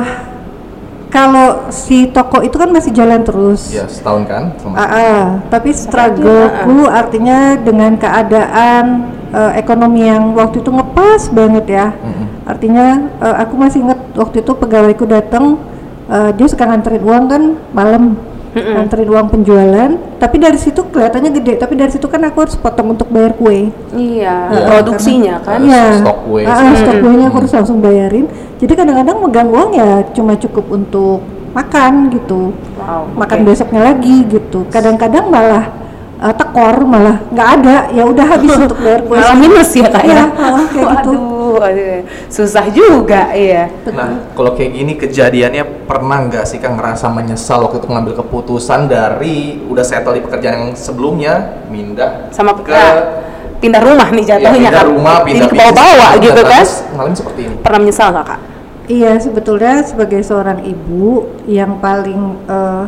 kalau 1.14 1.70
si 1.70 2.10
toko 2.10 2.42
itu 2.42 2.58
kan 2.58 2.66
masih 2.68 2.90
jalan 2.90 3.22
terus 3.22 3.70
Ya 3.70 3.86
setahun 3.86 4.26
kan? 4.26 4.50
Selama- 4.58 4.76
Ah, 4.76 4.90
ah, 4.90 5.22
tapi 5.46 5.70
struggleku 5.70 6.50
artinya 6.90 7.38
dengan 7.56 7.94
keadaan 7.94 8.84
eh, 9.30 9.52
ekonomi 9.56 10.02
yang 10.04 10.30
waktu 10.32 10.58
itu 10.58 10.70
ngepas 10.70 11.30
banget 11.30 11.66
ya. 11.68 11.86
Mm-mm. 11.92 12.26
Artinya 12.44 12.86
eh, 13.16 13.36
aku 13.38 13.54
masih 13.54 13.78
inget 13.80 14.00
waktu 14.12 14.42
itu 14.42 14.52
pegawaiku 14.52 15.04
datang, 15.04 15.58
eh, 16.06 16.30
dia 16.32 16.46
suka 16.46 16.64
nganterin 16.64 17.02
uang 17.02 17.24
kan 17.26 17.42
malam, 17.70 18.18
nganterin 18.54 19.08
uang 19.10 19.28
penjualan. 19.28 19.90
Tapi 20.16 20.36
dari 20.38 20.58
situ 20.58 20.80
kelihatannya 20.86 21.30
gede, 21.34 21.58
tapi 21.58 21.74
dari 21.74 21.90
situ 21.90 22.06
kan 22.06 22.22
aku 22.22 22.46
harus 22.46 22.54
potong 22.54 22.94
untuk 22.94 23.10
bayar 23.10 23.34
kue. 23.34 23.74
Iya. 23.92 24.34
Iya, 24.48 24.60
Produksinya 24.70 25.34
kan. 25.42 25.58
Iya. 25.60 25.98
stok 25.98 26.18
kue. 26.24 26.42
Ah, 26.46 26.62
ah, 26.62 26.74
stok 26.78 26.96
kuenya 27.02 27.26
aku 27.28 27.36
harus 27.42 27.52
langsung 27.52 27.78
bayarin. 27.82 28.26
Jadi 28.62 28.72
kadang-kadang 28.72 29.16
megang 29.18 29.48
uang 29.50 29.70
ya 29.74 29.90
cuma 30.14 30.38
cukup 30.38 30.64
untuk 30.70 31.18
makan 31.50 32.10
gitu. 32.10 32.54
Wow. 32.78 33.06
makan 33.14 33.38
oke. 33.42 33.46
besoknya 33.50 33.80
lagi 33.90 34.16
gitu. 34.26 34.66
Kadang-kadang 34.70 35.28
malah 35.28 35.64
eh, 36.22 36.34
tekor, 36.34 36.86
malah 36.86 37.18
nggak 37.34 37.48
ada. 37.60 37.76
Ya 37.90 38.06
udah 38.06 38.26
habis 38.38 38.54
untuk 38.62 38.78
bayar 38.78 39.02
kue. 39.02 39.18
Malah 39.18 39.36
minus 39.36 39.70
ya 39.74 39.86
kak 39.90 40.02
Iya, 40.06 40.14
ya? 40.14 40.24
ah, 40.30 40.64
kayak 40.70 40.88
gitu. 41.02 41.12
Aduh, 41.60 42.02
susah 42.32 42.66
juga 42.70 43.30
iya. 43.34 43.70
Nah, 43.90 44.32
kalau 44.34 44.54
kayak 44.54 44.70
gini 44.74 44.92
kejadiannya 44.98 45.86
pernah 45.86 46.26
nggak 46.26 46.44
sih 46.48 46.58
kan 46.58 46.74
ngerasa 46.78 47.06
menyesal 47.12 47.66
waktu 47.68 47.82
itu 47.82 47.88
mengambil 47.90 48.14
keputusan 48.24 48.90
dari 48.90 49.60
udah 49.68 49.84
settle 49.84 50.16
di 50.16 50.22
pekerjaan 50.24 50.54
yang 50.54 50.72
sebelumnya, 50.74 51.62
pindah 51.70 52.30
Sama 52.34 52.56
ke 52.58 52.72
ya, 52.72 53.22
pindah 53.62 53.82
rumah 53.82 54.08
nih 54.12 54.24
ya, 54.24 54.36
jatuhnya 54.36 54.70
pindah 54.70 54.72
kan? 54.74 54.86
rumah, 54.88 55.16
pindah 55.22 55.48
ke 55.48 55.56
bawah-bawah 55.56 56.10
gitu 56.20 56.40
kan? 56.42 56.50
terus 56.64 56.72
ngalamin 56.94 57.16
seperti 57.16 57.40
ini. 57.46 57.54
Pernah 57.62 57.78
menyesal 57.80 58.08
nggak 58.12 58.26
kak? 58.26 58.40
Iya, 58.84 59.12
sebetulnya 59.16 59.80
sebagai 59.80 60.20
seorang 60.20 60.60
ibu 60.60 61.24
yang 61.48 61.80
paling 61.80 62.36
eh, 62.44 62.84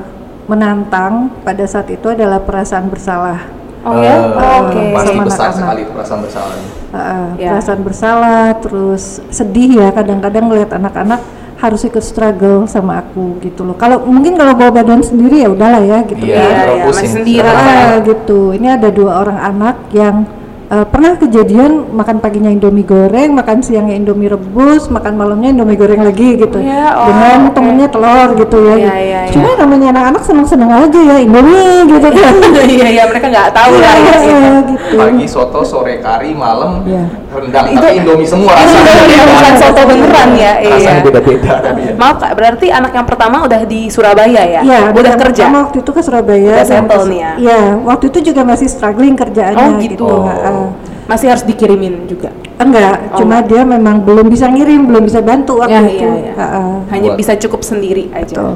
menantang 0.47 1.33
pada 1.43 1.65
saat 1.65 1.89
itu 1.91 2.07
adalah 2.13 2.39
perasaan 2.45 2.87
bersalah. 2.93 3.49
Oh 3.87 3.95
ya? 3.97 4.15
Eh, 4.19 4.21
Oh, 4.27 4.59
Oke. 4.67 4.83
Pasti 4.91 5.09
Sama 5.09 5.23
besar 5.23 5.39
anak-anak. 5.45 5.55
sekali 5.57 5.83
perasaan 5.87 6.21
bersalah. 6.21 6.57
Uh, 6.89 7.29
Ya. 7.37 7.51
perasaan 7.55 7.81
bersalah, 7.81 8.45
terus 8.59 9.03
sedih 9.31 9.71
ya 9.77 9.89
kadang-kadang 9.91 10.45
ngeliat 10.45 10.71
anak-anak 10.73 11.21
harus 11.57 11.81
ikut 11.83 12.03
struggle 12.03 12.67
sama 12.67 13.01
aku 13.01 13.39
gitu 13.41 13.63
loh. 13.63 13.73
Kalau 13.75 14.05
mungkin 14.05 14.35
kalau 14.35 14.53
bawa 14.53 14.75
badan 14.75 15.01
sendiri 15.01 15.41
ya 15.41 15.49
udahlah 15.49 15.81
ya 15.81 15.99
gitu 16.05 16.21
Iya, 16.21 16.35
ya. 16.35 16.43
terlalu 16.43 16.75
iya, 16.75 16.85
pusing. 16.85 16.93
masih 16.93 17.09
sendiri. 17.15 17.49
Ah, 17.49 17.93
gitu. 18.03 18.41
Ini 18.53 18.67
ada 18.75 18.89
dua 18.91 19.13
orang 19.17 19.39
anak 19.41 19.77
yang 19.91 20.29
uh, 20.71 20.87
pernah 20.87 21.15
kejadian 21.19 21.95
makan 21.95 22.19
paginya 22.19 22.51
Indomie 22.51 22.87
goreng, 22.87 23.35
makan 23.35 23.63
siangnya 23.63 23.95
Indomie 23.95 24.31
rebus, 24.31 24.91
makan 24.91 25.15
malamnya 25.15 25.55
Indomie 25.55 25.79
goreng 25.79 26.03
lagi 26.03 26.39
gitu. 26.39 26.59
Iya, 26.59 26.95
oh, 26.99 27.07
Dengan 27.11 27.39
oke. 27.51 27.55
temennya 27.55 27.89
telur 27.91 28.29
gitu 28.39 28.57
ya. 28.67 28.77
Iya, 28.77 28.95
iya, 28.99 29.21
Cuma 29.33 29.49
namanya 29.59 29.87
anak-anak 29.95 30.23
seneng-seneng 30.27 30.71
aja 30.71 31.01
ya 31.01 31.17
Indomie 31.23 31.87
gitu 31.91 32.09
kan. 32.11 32.35
Iya 32.67 32.89
iya 32.93 33.05
mereka 33.07 33.31
nggak 33.31 33.51
tahu 33.55 33.73
lah 33.79 33.95
ya. 33.95 34.19
Gitu. 34.67 34.97
Pagi 34.99 35.27
soto, 35.31 35.63
sore 35.63 36.03
kari, 36.03 36.35
malam 36.35 36.83
Iya. 36.83 37.05
Rendang. 37.37 37.65
Itu- 37.67 37.79
Tapi 37.79 37.97
Indomie 37.97 38.25
semua 38.25 38.51
Itu 38.51 38.59
rasanya. 38.59 38.93
Indomie 38.97 39.27
bukan 39.29 39.53
soto 39.61 39.83
beneran 39.85 40.29
ya. 40.35 40.53
Rasanya 40.59 40.81
Iya. 40.91 41.05
beda-beda 41.05 41.53
ya. 41.71 41.93
Maaf 41.95 42.17
kak, 42.17 42.33
berarti 42.33 42.67
anak 42.69 42.93
yang 42.93 43.07
pertama 43.07 43.37
udah 43.43 43.61
di 43.63 43.81
Surabaya 43.87 44.43
ya? 44.43 44.61
Iya, 44.61 44.81
udah 44.91 45.13
kerja. 45.15 45.45
pertama 45.45 45.57
waktu 45.63 45.79
itu 45.81 45.91
ke 45.91 46.01
Surabaya. 46.01 46.53
Udah 46.53 46.67
settle 46.67 47.05
nih 47.07 47.19
ya? 47.19 47.33
Iya, 47.37 47.61
waktu 47.83 48.05
itu 48.09 48.19
juga 48.25 48.43
masih 48.43 48.67
struggling 48.67 49.15
kerjaannya 49.15 49.67
Oh 49.67 49.79
gitu. 49.79 50.07
Heeh. 50.23 50.67
Masih 51.07 51.27
harus 51.29 51.45
dikirimin 51.45 52.05
juga. 52.05 52.35
Enggak, 52.57 53.13
Oh, 53.13 53.21
cuma 53.21 53.39
dia 53.41 53.63
memang 53.63 54.01
belum 54.01 54.27
bisa 54.27 54.49
ngirim, 54.49 54.85
belum 54.85 55.05
bisa 55.05 55.21
bantu 55.21 55.61
waktu 55.61 55.77
Ya, 55.77 55.83
itu. 55.87 56.03
iya, 56.03 56.13
iya. 56.19 56.33
Heeh. 56.35 56.71
Hanya 56.91 57.09
Buat- 57.13 57.19
bisa 57.21 57.33
cukup 57.37 57.61
sendiri 57.61 58.11
aja. 58.11 58.35
Betul. 58.35 58.55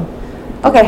Oke. 0.61 0.83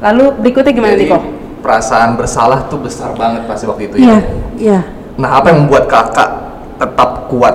Lalu 0.00 0.24
berikutnya 0.38 0.72
gimana 0.72 0.94
Jadi, 0.94 1.06
Niko? 1.06 1.18
perasaan 1.60 2.16
bersalah 2.16 2.66
tuh 2.66 2.80
besar 2.80 3.12
banget 3.12 3.44
pasti 3.44 3.64
waktu 3.64 3.86
itu 3.86 3.94
Iya, 4.00 4.08
ya. 4.08 4.18
iya. 4.56 4.80
Nah, 5.14 5.36
apa 5.36 5.52
yang 5.52 5.62
membuat 5.62 5.86
kakak 5.86 6.51
tetap 6.82 7.30
kuat 7.30 7.54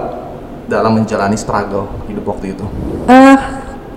dalam 0.72 1.03
menjalani 1.03 1.36
struggle 1.36 1.91
hidup 2.07 2.24
waktu 2.31 2.55
itu? 2.55 2.65
Eh, 3.12 3.38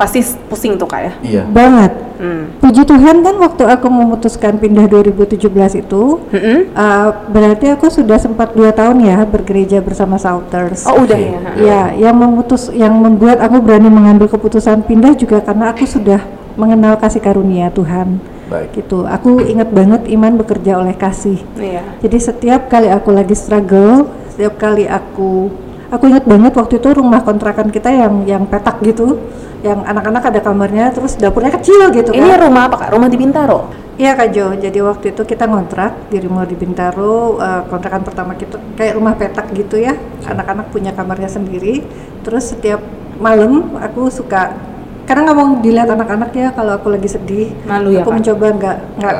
Pasti 0.00 0.24
pusing 0.48 0.80
tuh 0.80 0.88
kak 0.88 1.00
ya? 1.04 1.12
Iya. 1.20 1.42
banget. 1.44 1.92
Hmm. 2.16 2.56
Puji 2.56 2.88
Tuhan 2.88 3.20
kan 3.20 3.36
waktu 3.36 3.68
aku 3.68 3.88
memutuskan 3.92 4.56
pindah 4.56 4.88
2017 4.88 5.44
itu, 5.76 6.02
Mm-mm. 6.32 6.72
eh, 6.72 7.08
berarti 7.28 7.68
aku 7.76 7.92
sudah 7.92 8.16
sempat 8.16 8.56
dua 8.56 8.72
tahun 8.72 9.04
ya 9.04 9.20
bergereja 9.28 9.84
bersama 9.84 10.16
Souters. 10.16 10.88
Oh 10.88 11.04
udah 11.04 11.20
ya. 11.20 11.36
Ya, 11.60 11.80
yang 12.08 12.16
memutus, 12.16 12.72
yang 12.72 12.96
membuat 12.96 13.44
aku 13.44 13.60
berani 13.60 13.92
mengambil 13.92 14.32
keputusan 14.32 14.88
pindah 14.88 15.12
juga 15.20 15.44
karena 15.44 15.68
aku 15.68 15.84
sudah 15.84 16.24
mengenal 16.56 16.96
kasih 16.96 17.20
karunia 17.20 17.68
Tuhan. 17.68 18.24
Baik. 18.48 18.80
Gitu. 18.80 19.04
Aku 19.04 19.44
ingat 19.44 19.68
banget 19.68 20.08
iman 20.16 20.32
bekerja 20.40 20.80
oleh 20.80 20.96
kasih. 20.96 21.44
Iya. 21.60 21.84
Jadi 22.00 22.18
setiap 22.24 22.72
kali 22.72 22.88
aku 22.88 23.12
lagi 23.12 23.36
struggle, 23.36 24.08
setiap 24.30 24.54
kali 24.56 24.86
aku 24.86 25.50
aku 25.90 26.06
ingat 26.06 26.24
banget 26.24 26.54
waktu 26.54 26.78
itu 26.78 26.88
rumah 26.94 27.20
kontrakan 27.26 27.68
kita 27.68 27.90
yang 27.90 28.22
yang 28.22 28.42
petak 28.46 28.78
gitu, 28.86 29.18
yang 29.60 29.82
anak-anak 29.82 30.22
ada 30.30 30.40
kamarnya, 30.40 30.94
terus 30.94 31.18
dapurnya 31.18 31.50
kecil 31.58 31.90
gitu 31.90 32.14
Ini 32.14 32.38
kan. 32.38 32.46
rumah 32.46 32.62
apa 32.70 32.76
kak? 32.86 32.90
Rumah 32.94 33.08
di 33.10 33.18
Bintaro? 33.18 33.60
Iya 34.00 34.16
Kak 34.16 34.32
Jo, 34.32 34.56
jadi 34.56 34.80
waktu 34.80 35.12
itu 35.12 35.22
kita 35.28 35.44
ngontrak 35.44 36.08
di 36.08 36.24
rumah 36.24 36.48
di 36.48 36.56
Bintaro, 36.56 37.36
eh, 37.36 37.62
kontrakan 37.68 38.00
pertama 38.00 38.32
kita 38.32 38.56
kayak 38.72 38.96
rumah 38.96 39.12
petak 39.12 39.52
gitu 39.52 39.76
ya, 39.76 39.92
anak-anak 40.24 40.72
punya 40.72 40.96
kamarnya 40.96 41.28
sendiri. 41.28 41.84
Terus 42.24 42.56
setiap 42.56 42.80
malam 43.20 43.76
aku 43.76 44.08
suka 44.08 44.56
karena 45.04 45.26
nggak 45.26 45.36
mau 45.36 45.48
dilihat 45.60 45.90
anak-anak 45.90 46.30
ya 46.32 46.48
kalau 46.54 46.80
aku 46.80 46.88
lagi 46.88 47.12
sedih. 47.12 47.52
Malu 47.68 47.92
ya, 47.92 48.00
Aku 48.00 48.08
Kak? 48.08 48.16
mencoba 48.24 48.46
nggak 48.56 48.76
nggak 49.04 49.16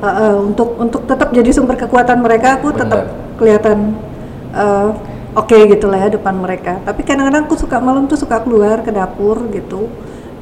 uh, 0.00 0.08
uh, 0.08 0.34
untuk 0.40 0.68
untuk 0.80 1.02
tetap 1.04 1.28
jadi 1.28 1.50
sumber 1.52 1.76
kekuatan 1.76 2.24
mereka. 2.24 2.56
Aku 2.62 2.72
tetap 2.72 3.12
kelihatan 3.36 3.92
uh, 4.54 4.88
oke 5.34 5.56
gitu 5.68 5.90
lah 5.90 6.06
ya 6.06 6.08
depan 6.14 6.34
mereka. 6.38 6.78
Tapi 6.86 7.02
kadang-kadang 7.02 7.50
aku 7.50 7.58
suka 7.58 7.82
malam 7.82 8.06
tuh 8.06 8.16
suka 8.16 8.40
keluar 8.40 8.80
ke 8.86 8.94
dapur 8.94 9.50
gitu, 9.50 9.90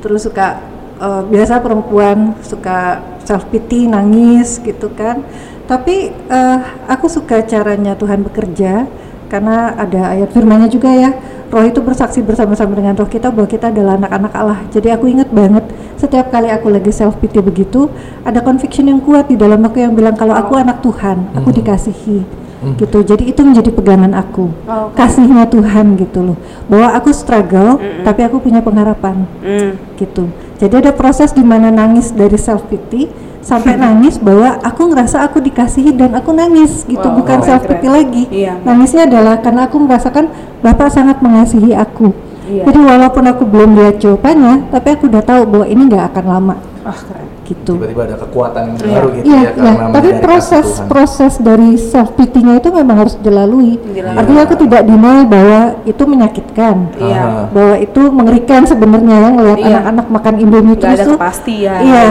terus 0.04 0.28
suka 0.28 0.60
uh, 1.00 1.24
biasa 1.24 1.58
perempuan 1.64 2.36
suka 2.44 3.00
self 3.24 3.48
pity 3.48 3.88
nangis 3.88 4.60
gitu 4.60 4.92
kan. 4.92 5.24
Tapi 5.64 6.12
uh, 6.28 6.58
aku 6.92 7.08
suka 7.08 7.40
caranya 7.48 7.96
Tuhan 7.96 8.20
bekerja 8.22 8.84
karena 9.32 9.72
ada 9.74 10.12
ayat 10.12 10.28
firmannya 10.30 10.68
juga 10.68 10.92
ya. 10.92 11.10
Roh 11.52 11.68
itu 11.68 11.84
bersaksi 11.84 12.24
bersama-sama 12.24 12.72
dengan 12.72 12.96
roh 12.96 13.08
kita 13.08 13.28
bahwa 13.28 13.44
kita 13.44 13.68
adalah 13.68 14.00
anak-anak 14.00 14.32
Allah. 14.32 14.60
Jadi 14.72 14.88
aku 14.88 15.04
ingat 15.04 15.28
banget 15.28 15.68
setiap 16.02 16.34
kali 16.34 16.50
aku 16.50 16.66
lagi 16.66 16.90
self 16.90 17.14
pity 17.22 17.38
begitu 17.38 17.86
ada 18.26 18.42
conviction 18.42 18.90
yang 18.90 18.98
kuat 18.98 19.30
di 19.30 19.38
dalam 19.38 19.62
aku 19.62 19.78
yang 19.78 19.94
bilang 19.94 20.18
kalau 20.18 20.34
aku 20.34 20.58
anak 20.58 20.82
Tuhan 20.82 21.30
aku 21.38 21.54
dikasihi 21.54 22.26
gitu 22.72 23.02
jadi 23.02 23.24
itu 23.24 23.40
menjadi 23.40 23.68
pegangan 23.68 24.12
aku 24.12 24.46
Oh, 24.64 24.88
oke. 24.88 24.94
kasihnya 24.94 25.44
Tuhan 25.44 25.94
gitu 25.96 26.22
loh 26.22 26.36
bahwa 26.66 26.94
aku 26.94 27.10
struggle 27.10 27.76
tapi 28.00 28.22
aku 28.22 28.38
punya 28.38 28.58
pengharapan 28.58 29.26
Hmm. 29.38 29.74
gitu. 29.94 30.30
Jadi 30.56 30.78
ada 30.78 30.92
proses 30.92 31.30
di 31.30 31.42
mana 31.42 31.68
nangis 31.68 32.10
dari 32.10 32.38
self 32.38 32.62
pity 32.64 33.10
sampai 33.42 33.74
nangis 33.74 34.14
bahwa 34.14 34.62
aku 34.62 34.86
ngerasa 34.86 35.18
aku 35.20 35.42
dikasihi 35.42 35.90
dan 35.90 36.14
aku 36.14 36.30
nangis 36.30 36.86
gitu, 36.86 37.02
Wow, 37.02 37.18
bukan 37.18 37.36
keren, 37.36 37.48
self 37.48 37.62
pity 37.64 37.82
keren. 37.82 37.90
lagi. 37.92 38.24
Iya. 38.30 38.62
Nangisnya 38.62 39.02
adalah 39.04 39.42
karena 39.42 39.66
aku 39.66 39.76
merasakan 39.76 40.30
Bapak 40.60 40.86
sangat 40.88 41.18
mengasihi 41.18 41.74
aku. 41.74 42.14
Iya. 42.46 42.62
Jadi 42.64 42.78
walaupun 42.78 43.24
aku 43.26 43.42
belum 43.42 43.74
lihat 43.74 43.98
jawabannya, 43.98 44.70
tapi 44.70 44.88
aku 44.92 45.10
udah 45.10 45.22
tahu 45.24 45.42
bahwa 45.44 45.66
ini 45.66 45.82
nggak 45.84 46.04
akan 46.14 46.24
lama 46.24 46.54
Wah 46.80 47.00
keren. 47.00 47.26
Gitu. 47.42 47.74
tiba-tiba 47.74 48.02
ada 48.04 48.16
kekuatan 48.16 48.62
yang 48.64 48.76
Iya. 48.78 48.92
baru 48.92 49.08
gitu 49.10 49.24
Iya, 49.24 49.34
ya 49.34 49.40
iya. 49.42 49.50
karena 49.72 49.92
Tapi 49.92 50.10
proses 50.18 50.66
Tuhan. 50.68 50.86
proses 50.86 51.32
dari 51.36 51.70
self 51.74 52.08
pity-nya 52.12 52.54
itu 52.56 52.68
memang 52.68 52.96
harus 52.98 53.14
dilalui. 53.16 53.76
Dilalui. 53.78 54.16
Artinya 54.16 54.42
aku 54.42 54.54
tidak 54.58 54.82
deny 54.82 55.18
bahwa 55.24 55.60
itu 55.82 56.02
menyakitkan. 56.02 56.76
Iya. 56.94 57.24
Bahwa 57.48 57.74
itu 57.76 58.00
mengerikan 58.08 58.62
sebenarnya 58.62 59.16
ya 59.16 59.28
ngelihat 59.30 59.58
Iya. 59.58 59.68
anak-anak 59.72 60.06
makan 60.08 60.34
indomie 60.38 60.74
terus 60.74 60.94
ada 60.94 61.04
kepastian 61.10 61.80
iya 61.80 62.02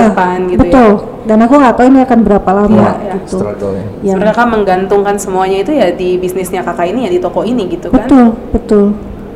depan 0.00 0.38
gitu 0.46 0.58
betul 0.58 0.90
dan 1.22 1.38
aku 1.38 1.54
nggak 1.54 1.74
tahu 1.74 1.86
ini 1.86 2.00
akan 2.00 2.18
berapa 2.20 2.50
lama 2.50 2.76
Iya, 2.96 3.14
gitu 3.18 3.36
struggle-nya. 3.38 3.84
ya 4.00 4.12
Sebenarnya 4.12 4.36
kan 4.36 4.48
menggantungkan 4.48 5.16
semuanya 5.16 5.58
itu 5.58 5.72
ya 5.72 5.86
di 5.90 6.16
bisnisnya 6.16 6.60
kakak 6.60 6.88
ini 6.88 7.06
ya 7.06 7.10
di 7.10 7.18
toko 7.18 7.40
ini 7.42 7.68
gitu 7.68 7.88
kan. 7.88 8.04
betul 8.04 8.26
betul 8.50 8.84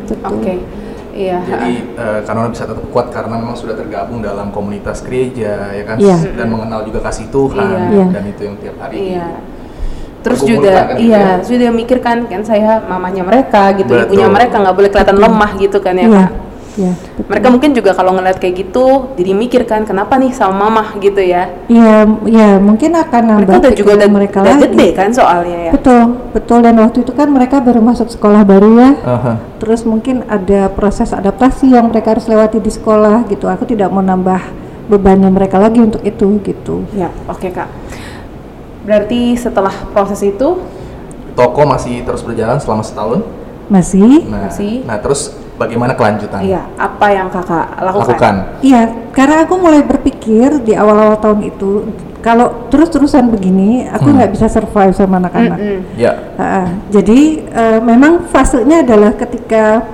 betul 0.03 0.19
Oke. 0.27 0.55
Iya. 1.15 1.39
Jadi 1.47 1.73
eh, 1.95 2.21
Kanona 2.27 2.51
bisa 2.51 2.67
tetap 2.67 2.83
kuat 2.91 3.15
karena 3.15 3.39
memang 3.39 3.55
sudah 3.55 3.79
tergabung 3.79 4.19
dalam 4.19 4.51
komunitas 4.51 4.99
gereja 5.07 5.71
ya 5.71 5.83
kan 5.87 5.97
Iya. 6.03 6.17
dan 6.35 6.51
mengenal 6.51 6.83
juga 6.83 7.07
kasih 7.07 7.31
Tuhan 7.31 7.95
Iya. 7.95 8.07
dan 8.11 8.23
itu 8.27 8.41
yang 8.43 8.57
tiap 8.59 8.77
hari 8.83 9.15
Iya. 9.15 9.27
Terus 10.25 10.41
juga 10.41 10.73
kan, 10.73 10.97
gitu 10.97 11.13
iya, 11.13 11.37
ya? 11.37 11.45
sudah 11.45 11.69
mikirkan 11.69 12.25
kan 12.25 12.41
saya 12.41 12.81
mamanya 12.89 13.21
mereka 13.29 13.77
gitu, 13.77 13.93
Betul. 13.93 14.09
ibunya 14.09 14.29
mereka 14.33 14.57
nggak 14.57 14.73
boleh 14.73 14.89
kelihatan 14.89 15.19
lemah 15.21 15.51
gitu 15.61 15.79
kan 15.85 15.95
ya 16.01 16.09
iya 16.09 16.25
kak. 16.25 16.31
Betul. 16.75 17.31
Mereka 17.31 17.47
mungkin 17.55 17.71
juga 17.73 17.91
kalau 17.95 18.13
ngeliat 18.19 18.39
kayak 18.43 18.55
gitu, 18.67 19.15
jadi 19.15 19.31
mikirkan 19.33 19.87
kenapa 19.87 20.19
nih 20.19 20.35
sama 20.35 20.67
mama 20.67 20.85
gitu 20.99 21.23
ya. 21.23 21.51
iya 21.71 22.03
iya 22.27 22.59
mungkin 22.59 22.93
akan 22.95 23.23
nambah 23.23 23.51
Mereka 23.55 23.63
udah 23.63 23.75
juga 23.79 23.93
udah, 23.99 24.09
mereka 24.11 24.39
udah 24.43 24.55
lagi 24.55 24.63
gede 24.69 24.89
kan 24.93 25.09
soalnya 25.15 25.59
ya. 25.69 25.73
betul 25.73 26.01
betul 26.35 26.59
dan 26.63 26.75
waktu 26.83 26.99
itu 27.07 27.13
kan 27.15 27.29
mereka 27.31 27.57
baru 27.63 27.81
masuk 27.83 28.09
sekolah 28.11 28.43
baru 28.43 28.69
ya 28.79 28.91
Aha. 29.07 29.33
terus 29.63 29.87
mungkin 29.87 30.27
ada 30.27 30.69
proses 30.71 31.15
adaptasi 31.15 31.71
yang 31.73 31.89
mereka 31.91 32.19
harus 32.19 32.27
lewati 32.27 32.59
di 32.59 32.71
sekolah 32.71 33.27
gitu 33.31 33.47
aku 33.47 33.67
tidak 33.67 33.89
mau 33.95 34.03
nambah 34.03 34.41
bebannya 34.91 35.31
mereka 35.33 35.57
lagi 35.57 35.81
untuk 35.81 36.05
itu 36.05 36.39
gitu 36.45 36.85
Ya, 36.93 37.09
oke 37.25 37.49
kak. 37.49 37.69
Berarti 38.85 39.33
setelah 39.41 39.73
proses 39.97 40.21
itu, 40.21 40.61
toko 41.35 41.63
masih 41.65 42.05
terus 42.05 42.21
berjalan 42.21 42.61
selama 42.61 42.85
setahun 42.85 43.21
masih 43.67 44.29
nah, 44.29 44.47
Masih. 44.49 44.85
nah 44.85 45.01
terus 45.01 45.33
bagaimana 45.55 45.95
kelanjutan 45.95 46.41
iya 46.43 46.67
apa 46.75 47.07
yang 47.11 47.29
kakak 47.31 47.67
lakukan? 47.79 48.07
lakukan 48.11 48.35
Iya, 48.61 48.83
karena 49.15 49.47
aku 49.47 49.55
mulai 49.57 49.83
berpikir 49.83 50.61
di 50.61 50.75
awal-awal 50.75 51.17
tahun 51.19 51.41
itu 51.47 51.71
kalau 52.19 52.67
terus-terusan 52.73 53.29
begini, 53.29 53.85
aku 53.87 54.09
Hmm. 54.09 54.17
nggak 54.17 54.33
bisa 54.33 54.49
survive 54.49 54.97
sama 54.97 55.21
anak-anak. 55.21 55.59
Mm-mm. 55.61 55.81
ya 55.95 56.13
Ah, 56.35 56.73
jadi 56.89 57.21
eh, 57.45 57.79
memang 57.85 58.25
fasenya 58.33 58.81
adalah 58.81 59.13
ketika 59.13 59.85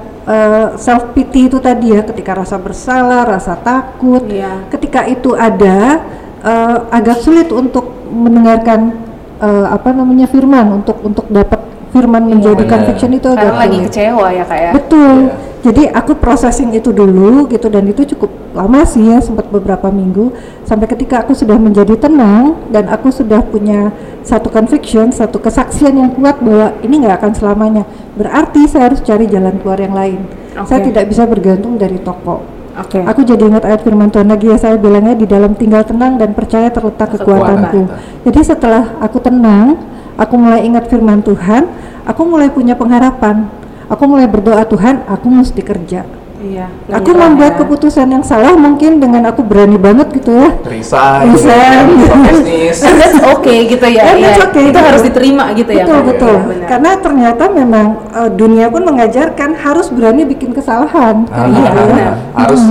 self 0.78 1.10
pity 1.10 1.50
itu 1.50 1.58
tadi 1.58 1.90
ya, 1.90 2.06
ketika 2.06 2.38
rasa 2.38 2.54
bersalah, 2.54 3.26
rasa 3.26 3.58
takut, 3.58 4.22
Iya. 4.30 4.70
ketika 4.70 5.02
itu 5.04 5.34
ada 5.34 6.06
eh, 6.40 6.76
agak 6.88 7.18
sulit 7.18 7.50
untuk 7.50 7.90
mendengarkan 8.08 8.94
eh, 9.36 9.66
apa 9.66 9.90
namanya 9.90 10.24
firman 10.24 10.80
untuk 10.80 11.02
untuk 11.02 11.26
dapat 11.26 11.58
firman 11.90 12.22
menjadi 12.26 12.62
Benar. 12.62 12.72
conviction 12.72 13.10
itu 13.14 13.28
agak 13.30 13.50
Karena 13.50 13.60
lagi 13.66 13.78
kecewa 13.86 14.26
ya 14.30 14.44
kak 14.46 14.58
ya. 14.58 14.72
Betul. 14.74 15.16
Iya. 15.26 15.34
Jadi 15.60 15.82
aku 15.92 16.12
processing 16.16 16.72
itu 16.72 16.88
dulu 16.88 17.44
gitu 17.52 17.68
dan 17.68 17.84
itu 17.84 18.08
cukup 18.16 18.32
lama 18.56 18.80
sih 18.88 19.12
ya 19.12 19.20
sempat 19.20 19.52
beberapa 19.52 19.92
minggu 19.92 20.32
sampai 20.64 20.88
ketika 20.88 21.20
aku 21.20 21.36
sudah 21.36 21.60
menjadi 21.60 22.00
tenang 22.00 22.56
dan 22.72 22.88
aku 22.88 23.12
sudah 23.12 23.44
punya 23.44 23.92
satu 24.24 24.48
conviction, 24.48 25.12
satu 25.12 25.36
kesaksian 25.36 26.00
yang 26.00 26.10
kuat 26.16 26.40
bahwa 26.40 26.72
ini 26.80 27.04
nggak 27.04 27.20
akan 27.20 27.32
selamanya. 27.36 27.84
Berarti 28.16 28.64
saya 28.72 28.88
harus 28.88 29.04
cari 29.04 29.28
jalan 29.28 29.60
keluar 29.60 29.76
yang 29.76 29.92
lain. 29.92 30.24
Oke. 30.56 30.64
Saya 30.64 30.80
tidak 30.80 31.04
bisa 31.12 31.28
bergantung 31.28 31.76
dari 31.76 32.00
toko. 32.00 32.40
Oke. 32.80 33.04
Aku 33.04 33.20
jadi 33.26 33.44
ingat 33.44 33.68
ayat 33.68 33.84
firman 33.84 34.08
Tuhan 34.08 34.32
lagi 34.32 34.48
ya 34.48 34.56
saya 34.56 34.80
bilangnya 34.80 35.12
di 35.12 35.28
dalam 35.28 35.52
tinggal 35.52 35.84
tenang 35.84 36.16
dan 36.16 36.32
percaya 36.32 36.72
terletak 36.72 37.12
Kekuatan. 37.18 37.68
kekuatanku. 37.68 37.82
Jadi 38.24 38.40
setelah 38.40 38.96
aku 39.02 39.18
tenang, 39.20 39.76
aku 40.20 40.34
mulai 40.36 40.60
ingat 40.68 40.84
firman 40.92 41.24
Tuhan, 41.24 41.64
aku 42.04 42.20
mulai 42.28 42.52
punya 42.52 42.76
pengharapan. 42.76 43.48
Aku 43.90 44.06
mulai 44.06 44.28
berdoa 44.30 44.62
Tuhan, 44.68 45.02
aku 45.08 45.26
mesti 45.26 45.58
kerja. 45.64 46.06
Iya. 46.40 46.72
Aku 46.88 47.12
membuat 47.12 47.52
ya. 47.52 47.58
keputusan 47.60 48.08
yang 48.08 48.24
salah 48.24 48.56
mungkin 48.56 48.96
dengan 48.96 49.28
aku 49.28 49.44
berani 49.44 49.76
banget 49.76 50.08
gitu 50.16 50.32
ya. 50.32 50.56
resign 50.64 51.36
Resign. 51.36 51.84
buka 52.00 52.16
bisnis 52.32 52.80
And 52.80 52.96
that's 53.02 53.20
okay 53.20 53.68
gitu 53.68 53.84
ya. 53.84 54.08
And 54.08 54.24
that's 54.24 54.40
iya. 54.40 54.48
okay, 54.48 54.62
Itu 54.64 54.72
betul. 54.72 54.88
harus 54.88 55.02
diterima 55.04 55.44
gitu 55.52 55.68
ya. 55.68 55.84
betul 55.84 56.00
Kak? 56.00 56.08
betul. 56.08 56.32
Iya, 56.32 56.48
benar. 56.48 56.68
Karena 56.72 56.90
ternyata 56.96 57.44
memang 57.52 57.86
eh, 58.08 58.30
dunia 58.32 58.66
pun 58.72 58.82
mengajarkan 58.88 59.50
harus 59.52 59.86
berani 59.92 60.22
bikin 60.24 60.56
kesalahan. 60.56 61.28
Ah, 61.28 61.44
Iya, 61.44 61.68
ah, 61.68 61.74
benar. 61.76 62.12
harus 62.40 62.62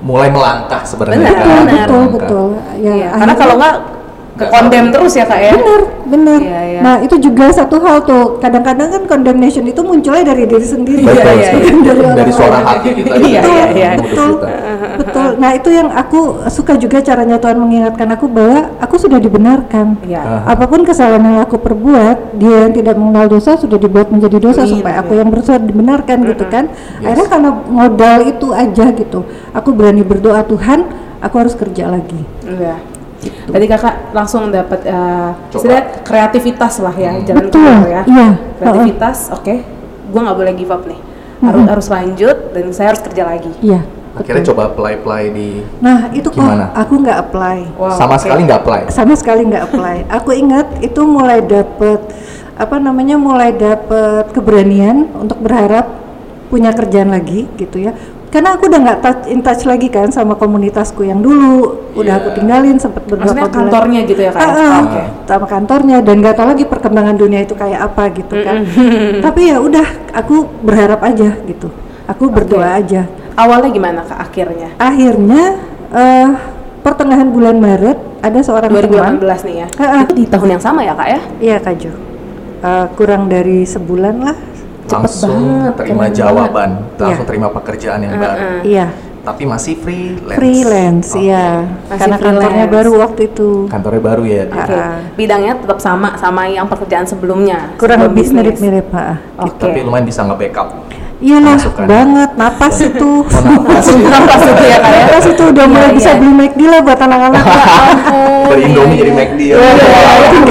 mulai 0.00 0.28
melangkah 0.30 0.82
sebenarnya 0.86 1.18
Benar, 1.18 1.34
kan 1.34 1.42
betul 1.42 1.58
benar. 1.66 1.86
betul 1.90 2.02
betul. 2.14 2.46
Ya, 2.78 2.92
Iya, 2.94 3.08
Karena 3.10 3.34
kalau 3.34 3.54
nggak 3.58 3.74
tahu. 4.48 4.92
terus 4.92 5.12
ya 5.12 5.24
kak 5.24 5.40
ya. 5.40 5.52
benar 5.54 5.80
benar 6.06 6.40
Iya, 6.40 6.60
iya. 6.66 6.80
nah 6.80 6.94
itu 6.98 7.14
juga 7.16 7.46
satu 7.50 7.76
hal 7.78 8.02
tuh 8.02 8.38
kadang-kadang 8.38 8.88
kan 8.88 9.02
condemnation 9.06 9.62
itu 9.62 9.80
munculnya 9.80 10.24
dari 10.24 10.44
diri 10.44 10.64
sendiri 10.64 11.02
betul 11.02 11.20
Iya, 11.20 11.32
iya, 11.34 11.50
sekali. 11.50 11.60
iya. 11.60 11.80
Dari 11.80 12.00
dari, 12.00 12.00
orang 12.00 12.32
suara 12.32 12.50
lain. 12.50 12.66
hati 12.66 12.88
kita 12.92 13.12
Iya, 13.12 13.40
itu 13.40 13.50
iya, 13.50 13.66
iya. 13.70 13.90
betul 13.96 14.30
betul 14.96 15.28
nah 15.36 15.50
itu 15.50 15.68
yang 15.68 15.88
aku 15.90 16.20
suka 16.46 16.72
juga 16.74 16.98
caranya 17.00 17.36
Tuhan 17.36 17.56
mengingatkan 17.56 18.08
aku 18.10 18.26
bahwa 18.26 18.58
aku 18.78 18.94
sudah 18.96 19.18
dibenarkan 19.18 19.86
Iya. 20.02 20.20
Ah. 20.20 20.52
apa 20.52 20.64
pun 20.64 20.82
kesalahan 20.82 21.20
yang 21.22 21.40
aku 21.40 21.56
perbuat 21.56 22.36
dia 22.36 22.56
yang 22.64 22.72
tidak 22.72 22.94
mengenal 22.94 23.26
dosa 23.28 23.54
sudah 23.54 23.76
dibuat 23.76 24.08
menjadi 24.08 24.38
dosa 24.38 24.62
Amin, 24.62 24.78
supaya 24.78 24.96
aku 24.98 25.12
amin. 25.12 25.20
yang 25.20 25.28
berdosa 25.28 25.52
dibenarkan 25.58 26.16
gitu 26.24 26.44
kan 26.46 26.64
Yes. 27.00 27.06
akhirnya 27.06 27.28
karena 27.28 27.50
modal 27.66 28.18
itu 28.24 28.46
aja 28.50 28.86
gitu 28.90 29.20
aku 29.50 29.68
berani 29.70 30.02
berdoa 30.02 30.42
Tuhan 30.42 30.86
aku 31.18 31.34
harus 31.36 31.54
kerja 31.54 31.86
lagi 31.86 32.20
Iya. 32.42 32.76
Tadi 33.20 33.64
kakak 33.68 34.16
langsung 34.16 34.48
dapat 34.48 34.80
uh, 34.88 35.36
istilah 35.52 36.00
kreativitas 36.00 36.80
lah 36.80 36.94
ya, 36.94 37.12
jalan 37.20 37.46
Betul, 37.46 37.60
keluar 37.60 37.84
ya. 37.84 38.02
iya. 38.08 38.28
Kreativitas, 38.56 39.28
oke. 39.30 39.54
Gua 40.08 40.20
nggak 40.24 40.38
boleh 40.40 40.52
give 40.56 40.72
up 40.72 40.82
nih. 40.84 41.00
Harus 41.40 41.64
harus 41.68 41.86
lanjut 41.88 42.36
dan 42.52 42.64
saya 42.72 42.92
harus 42.92 43.00
kerja 43.00 43.24
lagi. 43.24 43.48
iya 43.60 43.80
akhirnya 44.10 44.42
betul. 44.42 44.58
coba 44.58 44.62
apply 44.74 44.92
apply 44.98 45.22
di 45.30 45.48
nah 45.78 46.10
itu 46.10 46.26
kok 46.26 46.42
Gimana? 46.42 46.74
aku 46.74 46.98
nggak 46.98 47.18
apply 47.30 47.58
Wow, 47.78 47.94
sama 47.94 48.18
oke. 48.18 48.22
sekali 48.26 48.40
nggak 48.42 48.60
apply 48.60 48.80
sama 48.90 49.14
sekali 49.14 49.40
nggak 49.46 49.64
apply. 49.70 49.96
Aku 50.18 50.30
ingat 50.34 50.66
itu 50.82 51.00
mulai 51.06 51.38
dapet 51.40 52.00
apa 52.58 52.76
namanya 52.76 53.16
mulai 53.16 53.54
dapet 53.54 54.34
keberanian 54.34 55.08
untuk 55.14 55.38
berharap 55.40 55.86
punya 56.50 56.74
kerjaan 56.74 57.14
lagi 57.14 57.46
gitu 57.54 57.86
ya. 57.86 57.94
Karena 58.30 58.54
aku 58.54 58.70
udah 58.70 58.78
nggak 58.78 58.98
touch 59.02 59.22
in 59.26 59.42
touch 59.42 59.66
lagi 59.66 59.90
kan 59.90 60.06
sama 60.08 60.38
komunitasku 60.38 61.02
yang 61.02 61.18
dulu 61.18 61.82
udah 61.98 62.14
aku 62.14 62.28
Iya. 62.30 62.36
tinggalin 62.38 62.76
sempat 62.78 63.02
beberapa 63.02 63.26
Maksudnya 63.26 63.46
bulan. 63.50 63.58
kantornya 63.58 64.00
gitu 64.06 64.20
ya 64.22 64.30
kak? 64.30 64.40
Ah, 64.40 64.54
ah, 64.54 64.78
Oke. 64.86 65.02
sama 65.26 65.46
kantornya 65.50 65.96
dan 65.98 66.14
nggak 66.22 66.34
tahu 66.38 66.46
lagi 66.46 66.64
perkembangan 66.64 67.16
dunia 67.18 67.42
itu 67.42 67.54
kayak 67.58 67.80
apa 67.90 68.02
gitu 68.14 68.34
kan. 68.38 68.62
Tapi 69.18 69.40
ya 69.50 69.58
udah 69.58 69.86
aku 70.14 70.46
berharap 70.62 71.02
aja 71.02 71.42
gitu. 71.42 71.74
Aku 72.06 72.30
berdoa 72.30 72.78
aja. 72.78 73.10
Awalnya 73.34 73.70
gimana 73.74 74.00
kak 74.06 74.30
akhirnya? 74.30 74.78
Akhirnya 74.78 75.42
eh 75.90 76.30
pertengahan 76.86 77.34
bulan 77.34 77.58
Maret 77.58 77.98
ada 78.22 78.38
seorang 78.40 78.70
teman 78.70 79.18
2018 79.18 79.42
nih 79.42 79.56
ya. 79.58 79.68
Ah. 79.74 80.06
Itu 80.06 80.14
di 80.14 80.24
tahun 80.30 80.48
yang 80.54 80.62
sama 80.62 80.86
ya 80.86 80.94
kak 80.94 81.08
ya? 81.10 81.20
Iya 81.42 81.56
Kak 81.58 81.74
Jo. 81.82 81.90
Eh, 82.60 82.86
kurang 82.94 83.26
dari 83.26 83.66
sebulan 83.66 84.22
lah. 84.22 84.36
Langsung 84.92 85.38
banget, 85.60 85.72
terima 85.76 86.02
keren 86.02 86.14
jawaban 86.14 86.70
banget. 86.74 86.98
langsung 86.98 87.16
Iya. 87.18 87.28
terima 87.28 87.48
pekerjaan 87.50 87.98
yang 88.00 88.12
baru 88.16 88.46
Iya. 88.62 88.86
tapi 89.20 89.42
masih 89.44 89.74
freelance. 89.76 90.34
freelance 90.34 91.08
Oke. 91.12 91.24
ya 91.26 91.48
Masih 91.60 91.98
karena 91.98 92.16
kantornya 92.16 92.48
freelance. 92.64 92.74
baru 92.74 92.90
waktu 92.98 93.20
itu 93.26 93.50
Kantornya 93.66 94.02
baru 94.02 94.22
ya. 94.24 94.42
dia. 94.44 94.60
Oke, 94.60 94.74
Ah. 94.74 94.96
bidangnya 95.14 95.52
tetap 95.56 95.78
sama 95.78 96.08
sama 96.16 96.42
yang 96.46 96.66
pekerjaan 96.66 97.04
sebelumnya. 97.04 97.58
kurang 97.76 97.98
sebelum 97.98 98.10
lebih 98.10 98.22
bisnis. 98.22 98.36
mirip-mirip 98.56 98.86
Pak. 98.88 99.12
Oke. 99.40 99.60
Tapi 99.62 99.78
lumayan 99.80 100.04
bisa 100.04 100.20
nge-backup. 100.22 100.68
Iya 101.20 101.36
lah 101.38 101.52
Masukan. 101.54 101.84
banget 101.84 102.30
napas 102.34 102.76
itu 102.80 103.12
Oh, 103.20 103.42
napas 103.44 103.86
ya. 103.86 104.08
Napas 104.08 104.40
itu 104.42 104.62
ya 104.64 104.78
kayak. 104.80 105.04
napas 105.04 105.24
itu 105.28 105.42
udah 105.44 105.64
mulai 105.68 105.84
Iya, 105.84 105.92
bisa 105.92 106.10
iya. 106.10 106.16
beli 106.16 106.32
McD 106.32 106.60
lah 106.64 106.80
buat 106.80 106.96
anak-anak 106.98 107.44
Dari 108.46 108.62
Indomie 108.64 108.96
jadi 108.96 109.12
McD 109.12 109.40
ya. 109.42 109.56
Iya, 109.56 109.70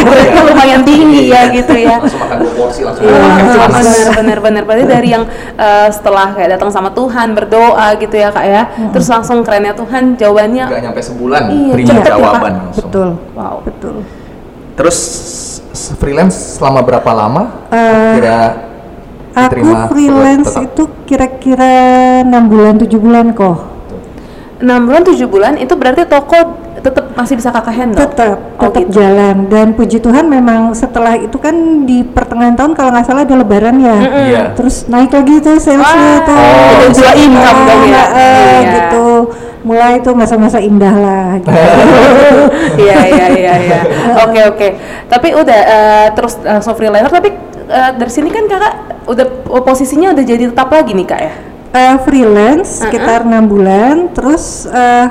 Beratnya 0.05 0.41
lumayan 0.45 0.81
tinggi 0.83 1.21
ya 1.27 1.41
gitu 1.49 1.73
ya. 1.73 1.95
Langsung 1.97 2.21
makan 2.21 2.37
dua 2.39 2.53
porsi 2.53 2.81
langsung 2.83 3.03
Iya, 3.05 4.09
benar 4.13 4.37
benar 4.39 4.63
berarti 4.63 4.85
dari 4.85 5.09
yang 5.09 5.23
eh, 5.55 5.87
setelah 5.89 6.33
kayak 6.33 6.49
datang 6.53 6.69
sama 6.69 6.89
Tuhan 6.91 7.33
berdoa 7.33 7.87
gitu 7.97 8.15
ya 8.15 8.29
kak 8.29 8.45
ya. 8.45 8.63
Terus 8.91 9.07
langsung 9.07 9.41
kerennya 9.41 9.73
Tuhan 9.73 10.13
jawabannya 10.13 10.65
Nggak 10.67 10.81
nyampe 10.83 11.01
sebulan 11.01 11.41
Iya, 11.49 11.73
ya, 11.79 12.03
jawaban 12.07 12.53
langsung. 12.67 12.85
betul. 12.85 13.09
Wow. 13.33 13.55
Betul. 13.63 13.95
Terus 14.75 14.97
freelance 15.95 16.55
selama 16.55 16.79
berapa 16.81 17.11
lama? 17.11 17.43
Eh, 17.69 18.13
Kira 18.17 18.39
aku 19.31 19.67
freelance 19.89 20.51
tetap? 20.51 20.65
itu 20.67 20.83
kira-kira 21.05 21.71
enam 22.21 22.43
bulan 22.45 22.75
tujuh 22.77 22.99
bulan 22.99 23.31
kok. 23.31 23.57
Enam 24.59 24.91
bulan 24.91 25.07
tujuh 25.07 25.27
bulan 25.27 25.55
itu 25.55 25.71
berarti 25.71 26.03
toko 26.03 26.59
tetap 26.79 27.05
masih 27.11 27.35
bisa 27.35 27.49
kakak 27.49 27.73
handle 27.73 27.99
tetap 27.99 28.37
Oh, 28.55 28.67
tetap 28.67 28.83
gitu. 28.85 28.97
jalan 28.97 29.47
dan 29.47 29.71
puji 29.71 29.97
Tuhan 29.97 30.25
memang 30.25 30.71
setelah 30.71 31.15
itu 31.15 31.35
kan 31.35 31.55
di 31.83 32.03
pertengahan 32.03 32.53
tahun 32.53 32.71
kalau 32.73 32.89
nggak 32.89 33.05
salah 33.05 33.23
ada 33.23 33.35
lebaran 33.35 33.75
ya 33.77 33.97
Iya. 33.99 34.43
terus 34.53 34.83
naik 34.85 35.09
lagi 35.09 35.39
tuh 35.39 35.55
salesnya 35.55 36.23
tuh 36.23 36.35
Oh, 36.35 36.87
dua 36.89 37.11
income 37.13 37.59
dong 37.61 37.83
ya. 37.85 37.95
Ah, 37.95 38.07
ah, 38.09 38.19
Iya. 38.55 38.69
gitu 38.71 39.07
mulai 39.59 39.99
itu 39.99 40.11
masa-masa 40.13 40.57
indah 40.57 40.95
lah 40.95 41.27
gitu. 41.37 41.51
Iya 42.79 42.97
iya 43.05 43.25
iya 43.29 43.53
iya. 43.59 43.79
Oke 44.23 44.39
oke. 44.45 44.67
Tapi 45.05 45.27
udah 45.33 45.59
eh, 45.61 46.07
terus 46.13 46.39
langsung 46.39 46.73
freelancer 46.73 47.11
tapi 47.11 47.29
eh, 47.65 47.91
dari 47.93 48.07
sini 48.07 48.29
kan 48.29 48.47
kakak 48.47 48.73
udah 49.05 49.25
posisinya 49.59 50.11
udah 50.11 50.23
jadi 50.23 50.43
tetap 50.47 50.69
lagi 50.69 50.91
nih 50.93 51.05
kak 51.05 51.19
ya? 51.19 51.33
Eh, 51.69 51.95
freelance 52.01 52.79
Uh-uh. 52.79 52.81
sekitar 52.87 53.19
enam 53.23 53.45
bulan 53.45 54.09
terus 54.09 54.63
eh, 54.65 55.05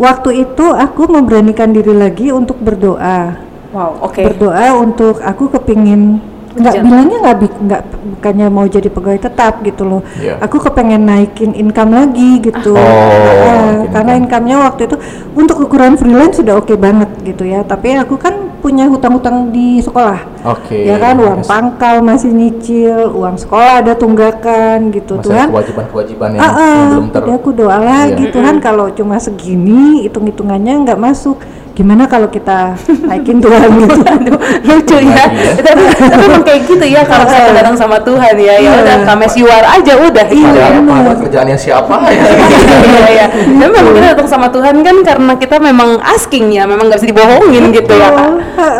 waktu 0.00 0.30
itu 0.40 0.64
aku 0.66 1.02
memberanikan 1.06 1.70
diri 1.70 1.92
lagi 1.92 2.32
untuk 2.32 2.56
berdoa 2.58 3.36
Wow 3.70 4.02
oke. 4.02 4.18
berdoa 4.18 4.74
untuk 4.74 5.20
aku 5.20 5.46
kepingin 5.52 6.18
nggak 6.50 6.82
bilangnya 6.82 7.16
nggak 7.22 7.36
bi- 7.38 7.58
nggak 7.62 7.82
bukannya 8.10 8.46
mau 8.50 8.66
jadi 8.66 8.90
pegawai 8.90 9.22
tetap 9.22 9.62
gitu 9.62 9.86
loh 9.86 10.02
Iya. 10.18 10.42
aku 10.42 10.58
kepengen 10.58 11.06
naikin 11.06 11.54
income 11.54 11.94
lagi 11.94 12.42
gitu 12.42 12.74
Oh, 12.74 12.82
Ah, 12.82 13.86
karena 13.86 14.18
income. 14.18 14.26
income-nya 14.26 14.56
waktu 14.60 14.90
itu 14.90 14.96
untuk 15.32 15.62
ukuran 15.62 15.94
freelance 15.94 16.42
sudah 16.42 16.58
oke 16.58 16.74
banget 16.74 17.06
gitu 17.22 17.46
ya 17.46 17.62
tapi 17.62 17.94
aku 17.94 18.18
kan 18.18 18.49
punya 18.60 18.84
hutang-hutang 18.86 19.48
di 19.48 19.80
sekolah 19.80 20.20
Oke. 20.46 20.84
ya 20.84 20.96
kan 20.96 21.16
uang 21.16 21.40
Yes. 21.40 21.48
pangkal 21.48 21.96
masih 22.00 22.30
nyicil 22.30 23.08
uang 23.10 23.36
sekolah 23.36 23.80
ada 23.80 23.92
tunggakan 23.94 24.92
gitu 24.92 25.16
Masih 25.16 25.24
Tuhan 25.26 25.46
kewajiban-kewajiban 25.48 26.28
yang, 26.36 26.42
ah, 26.42 26.52
yang 26.52 26.88
belum 26.92 27.06
ter 27.08 27.20
jadi 27.20 27.32
aku 27.34 27.50
doa 27.50 27.78
lagi 27.78 28.24
Iya. 28.24 28.32
Tuhan 28.32 28.56
kalau 28.58 28.86
cuma 28.90 29.16
segini 29.16 30.04
hitung-hitungannya 30.04 30.74
nggak 30.84 31.00
masuk 31.00 31.40
gimana 31.80 32.04
kalau 32.04 32.28
kita 32.28 32.76
naikin 33.02 33.40
Tuhan 33.40 33.72
gitu 33.78 33.96
Aduh, 34.12 34.36
lucu 34.60 34.96
ya. 35.00 35.24
Iya. 35.24 35.24
tapi, 35.58 35.82
tapi 35.96 36.22
emang 36.22 36.44
kayak 36.44 36.60
gitu 36.66 36.84
ya 36.84 37.02
kalau 37.02 37.24
kita 37.24 37.52
datang 37.54 37.72
sama 37.74 37.96
Tuhan 37.98 38.36
ya. 38.36 38.54
Ya 38.60 38.70
udah 38.76 38.96
kames 39.02 39.32
yuar 39.34 39.64
aja 39.64 39.92
udah 39.96 40.24
gitu 40.28 40.44
Iya, 40.44 40.60
ya. 40.60 40.66
Ada 40.76 40.92
apa? 40.92 41.12
Kerjaannya 41.18 41.56
siapa 41.56 41.96
ya? 42.06 42.22
Iya 42.90 43.06
iya. 43.08 43.26
Memang 43.48 43.84
kita 43.90 44.06
datang 44.12 44.28
sama 44.28 44.46
Tuhan 44.48 44.76
kan 44.80 44.96
karena 45.00 45.32
kita 45.34 45.56
memang 45.58 45.90
asking 46.06 46.52
ya, 46.52 46.64
memang 46.64 46.84
nggak 46.86 47.00
bisa 47.00 47.08
dibohongin 47.08 47.64
gitu 47.70 47.92
ya 47.92 48.08
kak. 48.10 48.28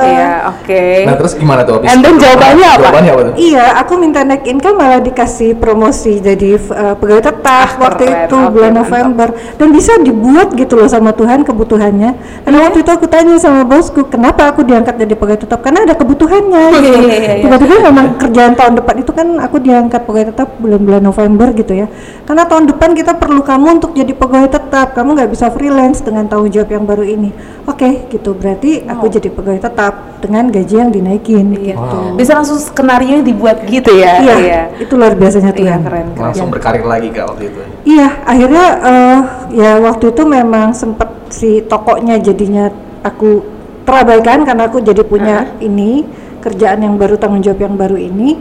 Iya 0.03 0.31
oke. 0.51 0.83
Nah 1.07 1.15
terus 1.17 1.33
gimana 1.35 1.61
tuh? 1.63 1.79
habis 1.79 1.89
And 1.89 2.01
then 2.01 2.17
jawabannya 2.17 2.69
apa? 2.69 2.83
Jawabannya 2.83 3.11
apa 3.11 3.23
tuh? 3.23 3.35
Iya, 3.39 3.65
aku 3.79 3.93
minta 3.97 4.21
naik 4.21 4.45
income 4.45 4.77
malah 4.77 5.01
dikasih 5.01 5.57
promosi 5.57 6.21
jadi 6.21 6.61
uh, 6.69 6.95
pegawai 6.95 7.25
tetap 7.25 7.49
Ah, 7.51 7.69
waktu 7.79 8.05
itu 8.07 8.37
bulan. 8.49 8.73
November 8.73 9.29
dan 9.57 9.69
bisa 9.71 9.93
dibuat 9.99 10.53
gitu 10.53 10.75
loh 10.75 10.87
sama 10.87 11.11
Tuhan 11.11 11.43
kebutuhannya. 11.43 12.11
Karena 12.43 12.57
Iya. 12.57 12.67
waktu 12.67 12.79
itu 12.81 12.90
aku 12.93 13.07
tanya 13.07 13.39
sama 13.39 13.63
bosku, 13.63 14.07
kenapa 14.07 14.51
aku 14.51 14.67
diangkat 14.67 14.99
jadi 14.99 15.15
pegawai 15.15 15.41
tetap? 15.47 15.61
Karena 15.63 15.87
ada 15.87 15.95
kebutuhannya. 15.95 16.65
Oh, 16.71 16.81
gitu. 16.81 16.99
iya, 16.99 17.01
iya, 17.01 17.19
iya. 17.19 17.35
Tiba-tiba 17.47 17.77
memang 17.91 18.07
kerjaan 18.19 18.53
tahun 18.59 18.73
depan 18.83 18.95
itu 19.01 19.13
kan 19.15 19.27
aku 19.39 19.57
diangkat 19.63 20.01
pegawai 20.05 20.29
tetap 20.35 20.49
bulan-bulan 20.59 21.03
November 21.03 21.49
gitu 21.55 21.73
ya. 21.73 21.87
Karena 22.27 22.45
tahun 22.47 22.71
depan 22.71 22.93
kita 22.95 23.13
perlu 23.17 23.41
kamu 23.41 23.81
untuk 23.81 23.91
jadi 23.95 24.13
pegawai 24.13 24.51
tetap. 24.51 24.93
Kamu 24.93 25.15
nggak 25.15 25.31
bisa 25.31 25.47
freelance 25.51 26.03
dengan 26.03 26.27
tanggung 26.27 26.51
jawab 26.51 26.71
yang 26.71 26.85
baru 26.85 27.05
ini. 27.07 27.31
Oke, 27.65 28.07
gitu. 28.11 28.35
Berarti 28.35 28.85
aku 28.85 29.07
Wow. 29.07 29.15
jadi 29.17 29.29
pegawai 29.31 29.61
tetap 29.63 29.95
dengan 30.21 30.45
gaji 30.51 30.75
yang 30.75 30.91
dinaikin. 30.91 31.47
Iya. 31.55 31.77
Wow. 31.79 32.19
Bisa 32.19 32.37
langsung 32.37 32.59
skenario 32.61 33.23
dibuat 33.23 33.63
gitu 33.67 33.95
ya. 33.95 34.21
Iya, 34.21 34.61
itu 34.79 34.93
luar 34.95 35.15
biasanya 35.15 35.53
Iya 35.55 35.59
Tuhan. 35.59 35.81
keren 35.87 36.07
keren. 36.15 36.25
Langsung 36.31 36.49
berkarir 36.51 36.85
lagi 36.85 37.09
kak 37.11 37.25
waktu 37.31 37.45
itu. 37.49 37.61
Iya, 37.87 38.09
akhirnya 38.25 38.67
eh, 38.85 39.19
ya 39.57 39.71
waktu 39.81 40.13
itu 40.13 40.23
memang 40.27 40.73
sempet 40.73 41.09
si 41.31 41.63
tokonya 41.63 42.19
jadinya 42.19 42.69
aku 43.03 43.43
terabaikan 43.83 44.43
karena 44.43 44.67
aku 44.67 44.79
jadi 44.79 45.03
punya 45.03 45.57
ini 45.59 46.05
kerjaan 46.39 46.81
yang 46.81 46.95
baru 46.95 47.17
tanggung 47.17 47.41
jawab 47.41 47.61
yang 47.61 47.75
baru 47.75 47.97
ini. 47.97 48.37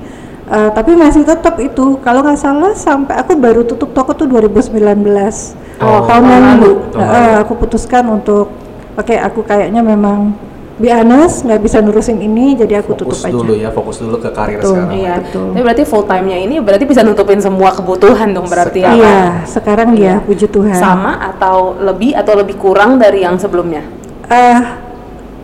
Eh, 0.46 0.70
tapi 0.72 0.94
masih 0.94 1.22
tetap 1.22 1.58
itu 1.58 2.00
kalau 2.00 2.20
nggak 2.20 2.34
salah 2.36 2.74
sampai 2.74 3.14
aku 3.16 3.38
baru 3.38 3.62
tutup 3.62 3.94
toko 3.94 4.14
tuh 4.14 4.26
2019 4.26 5.54
Oh, 5.78 6.04
tahun 6.04 6.26
lalu. 6.26 6.72
Eh, 6.92 6.98
lalu. 6.98 7.34
aku 7.40 7.54
putuskan 7.56 8.04
untuk 8.10 8.50
oke 8.94 9.16
aku 9.16 9.46
kayaknya 9.46 9.80
memang 9.80 10.34
be 10.76 10.90
honest 10.90 11.44
nggak 11.44 11.60
bisa 11.60 11.78
nurusin 11.80 12.18
ini 12.18 12.56
jadi 12.56 12.82
aku 12.82 12.98
Fokus 12.98 13.22
tutup 13.22 13.36
dulu 13.36 13.54
aja. 13.54 13.62
ya, 13.62 13.70
fokus 13.70 13.98
dulu 14.00 14.16
ke 14.18 14.30
karir 14.32 14.58
Betul. 14.58 14.74
sekarang. 14.74 14.92
Iya. 14.96 15.14
Betul. 15.22 15.48
Tapi 15.52 15.62
berarti 15.62 15.84
full 15.86 16.04
time-nya 16.04 16.38
ini 16.40 16.56
berarti 16.58 16.86
bisa 16.88 17.02
nutupin 17.04 17.38
semua 17.38 17.70
kebutuhan 17.70 18.30
dong 18.32 18.48
berarti 18.48 18.80
ya. 18.82 18.92
Iya, 18.92 19.20
sekarang 19.46 19.94
Iya. 19.94 20.18
ya 20.18 20.24
puji 20.24 20.50
Tuhan. 20.50 20.74
Sama 20.74 21.20
atau 21.30 21.78
lebih 21.78 22.16
atau 22.16 22.34
lebih 22.34 22.58
kurang 22.58 22.98
dari 22.98 23.22
yang 23.22 23.38
sebelumnya? 23.38 23.86
Eh, 24.30 24.60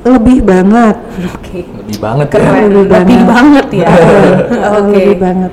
lebih 0.06 0.38
banget. 0.42 0.96
Oke. 1.28 1.60
Lebih 1.66 1.98
banget 1.98 2.28
ya. 2.28 2.34
Keren. 2.36 2.64
Lebih 2.72 2.86
Lebih 2.94 3.20
banget 3.26 3.68
ya. 3.74 3.88
Eh, 3.88 4.32
Oke. 4.72 4.94
Lebih 4.94 5.18
banget. 5.18 5.52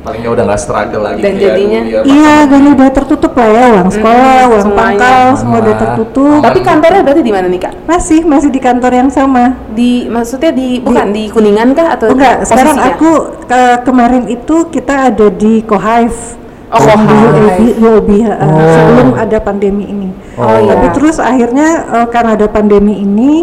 Palingnya 0.00 0.30
udah 0.32 0.44
nggak 0.48 0.58
struggle 0.58 1.02
lagi. 1.04 1.20
Dan 1.20 1.32
kayak 1.36 1.44
jadinya- 1.44 1.84
ya, 1.84 2.00
Iya, 2.02 2.36
dan 2.48 2.62
udah 2.72 2.88
tertutup 2.88 3.36
lah 3.36 3.48
ya 3.48 3.64
uang 3.70 3.90
sekolah, 3.92 4.16
Mm, 4.32 4.48
uang 4.48 4.62
semuanya. 4.64 4.80
pangkal, 4.80 5.20
semua 5.36 5.58
udah 5.60 5.74
tertutup. 5.76 6.32
Aman. 6.32 6.46
Tapi 6.48 6.58
kantornya 6.62 7.00
berarti 7.04 7.20
di 7.20 7.30
mana 7.30 7.46
nih 7.46 7.60
kak? 7.60 7.72
Masih 7.84 8.20
masih 8.24 8.48
di 8.48 8.58
kantor 8.58 8.92
yang 8.96 9.10
sama. 9.12 9.44
Di 9.70 10.08
maksudnya 10.08 10.50
di 10.50 10.80
bukan 10.80 11.12
di, 11.12 11.28
kuningan 11.28 11.68
kah 11.70 12.00
atau 12.00 12.06
Oh, 12.08 12.16
enggak, 12.16 12.36
sekarang 12.42 12.74
posisinya? 12.74 12.96
aku 12.96 13.10
ke- 13.44 13.78
kemarin 13.84 14.24
itu 14.26 14.56
kita 14.66 14.94
ada 15.06 15.26
di 15.28 15.60
Kohive. 15.62 16.39
Oh. 16.70 16.78
UOB, 16.78 17.60
UOB, 17.82 18.10
Oh. 18.30 18.70
sebelum 18.70 19.08
ada 19.18 19.38
pandemi 19.42 19.90
ini. 19.90 20.08
Oh, 20.38 20.54
iya. 20.54 20.78
Tapi 20.78 20.86
terus 20.94 21.18
akhirnya 21.18 21.68
uh, 21.90 22.06
karena 22.06 22.38
ada 22.38 22.46
pandemi 22.46 23.02
ini, 23.02 23.42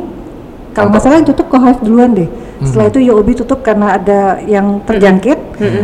kalau 0.77 0.93
nggak 0.93 1.01
salah 1.01 1.17
yang 1.17 1.27
tutup 1.27 1.49
Kohive 1.49 1.81
duluan 1.81 2.13
deh. 2.13 2.29
Setelah 2.57 2.89
itu 2.89 2.99
UOB 3.13 3.27
tutup 3.37 3.59
karena 3.61 3.97
ada 3.97 4.41
yang 4.45 4.81
terjangkit. 4.85 5.37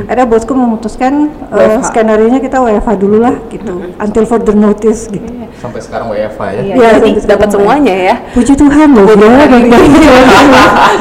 Ada 0.05 0.25
bosku 0.29 0.53
memutuskan 0.53 1.33
uh, 1.49 1.57
WFH. 1.57 1.89
skenario 1.89 2.29
nya 2.29 2.37
kita 2.41 2.61
WFH 2.61 2.89
dulu 2.97 3.17
lah 3.21 3.33
gitu, 3.49 3.93
until 3.97 4.23
further 4.29 4.53
notice 4.53 5.09
gitu. 5.09 5.25
Sampai 5.57 5.81
sekarang 5.81 6.09
WFA 6.13 6.47
ya. 6.53 6.61
Iya, 6.61 6.73
Iya, 6.77 6.89
jadi 6.97 7.09
sampai 7.17 7.29
dapat 7.29 7.47
semuanya 7.53 7.93
ya. 7.93 8.15
Puji 8.33 8.53
Tuhan 8.53 8.89
loh, 8.93 9.05
ya, 9.05 9.45
aja. 9.45 9.77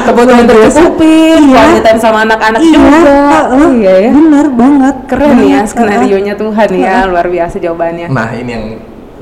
Kebutuhan 0.09 0.43
tercukupin, 0.45 1.41
Iya. 1.49 1.57
quality 1.57 1.81
time 1.81 1.99
sama 2.01 2.17
anak-anak 2.25 2.59
Iya, 2.61 2.73
juga. 2.73 2.97
heeh, 3.01 3.69
Iya 3.81 3.93
ya. 3.97 4.11
bener 4.13 4.47
banget. 4.53 4.95
Keren 5.09 5.29
ya 5.29 5.37
Banget, 5.37 5.65
skenario 5.69 6.17
nya 6.21 6.33
Tuhan 6.37 6.69
ya, 6.73 6.95
luar 7.09 7.27
biasa 7.29 7.55
jawabannya. 7.57 8.07
Nah 8.13 8.29
ini 8.37 8.51
yang 8.53 8.65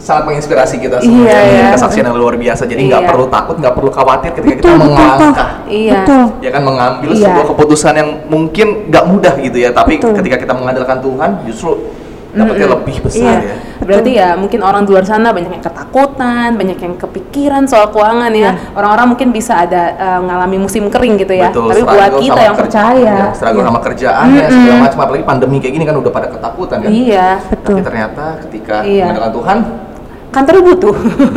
sangat 0.01 0.23
menginspirasi 0.25 0.75
kita 0.77 0.97
Iya, 0.97 1.05
semua. 1.05 1.29
Ini 1.29 1.53
iya. 1.53 1.69
kesaksian 1.71 2.05
yang 2.09 2.17
luar 2.17 2.35
biasa. 2.35 2.65
Jadi 2.65 2.81
nggak 2.89 3.03
Iya. 3.05 3.09
perlu 3.13 3.25
takut, 3.29 3.55
nggak 3.55 3.73
perlu 3.77 3.91
khawatir 3.93 4.29
ketika 4.33 4.55
kita 4.57 4.65
Betul, 4.65 4.77
betul, 4.81 4.97
melangkah. 4.97 5.49
Iya. 5.69 5.93
Betul. 6.01 6.23
Ya 6.41 6.49
kan 6.49 6.61
mengambil 6.65 7.09
Iya. 7.13 7.25
sebuah 7.29 7.45
keputusan 7.47 7.93
yang 7.93 8.09
mungkin 8.25 8.67
nggak 8.89 9.03
mudah 9.05 9.33
gitu 9.37 9.57
ya. 9.57 9.69
Tapi 9.69 10.01
Betul. 10.01 10.17
ketika 10.17 10.37
kita 10.41 10.53
mengandalkan 10.57 10.97
Tuhan, 10.99 11.29
justru 11.45 11.69
dapatnya 12.31 12.63
Mm-mm. 12.63 12.75
lebih 12.79 12.95
besar 13.03 13.43
Iya. 13.43 13.43
ya. 13.43 13.55
Berarti 13.81 14.11
ya 14.15 14.29
mungkin 14.39 14.63
orang 14.63 14.87
di 14.87 14.95
luar 14.95 15.03
sana 15.03 15.35
banyak 15.35 15.51
yang 15.51 15.59
ketakutan, 15.59 16.55
banyak 16.55 16.79
yang 16.79 16.93
kepikiran 16.95 17.67
soal 17.67 17.91
keuangan 17.91 18.31
ya. 18.31 18.55
Orang-orang 18.71 19.07
mungkin 19.11 19.29
bisa 19.29 19.59
ada 19.59 19.91
ngalami 20.23 20.57
musim 20.57 20.87
kering 20.87 21.19
gitu 21.19 21.33
ya. 21.35 21.51
Betul, 21.51 21.75
Tapi 21.75 21.81
buat 21.83 22.11
kita 22.17 22.41
yang 22.41 22.55
percaya, 22.55 22.95
ya, 23.03 23.35
struggle 23.35 23.61
Iya. 23.61 23.67
sama 23.67 23.79
kerjaannya 23.83 24.43
segala 24.47 24.77
macam 24.79 24.99
apalagi 25.03 25.25
pandemi 25.27 25.57
kayak 25.59 25.73
gini 25.75 25.83
kan 25.83 25.95
udah 25.99 26.07
pada 26.09 26.27
ketakutan 26.31 26.77
kan. 26.79 26.89
iya, 26.89 27.27
Betul. 27.43 27.75
Tapi 27.75 27.81
ternyata 27.83 28.25
ketika 28.47 28.75
Iya. 28.81 29.03
mengandalkan 29.11 29.33
Tuhan, 29.35 29.57
kantornya 30.31 30.63
butuh. 30.65 30.95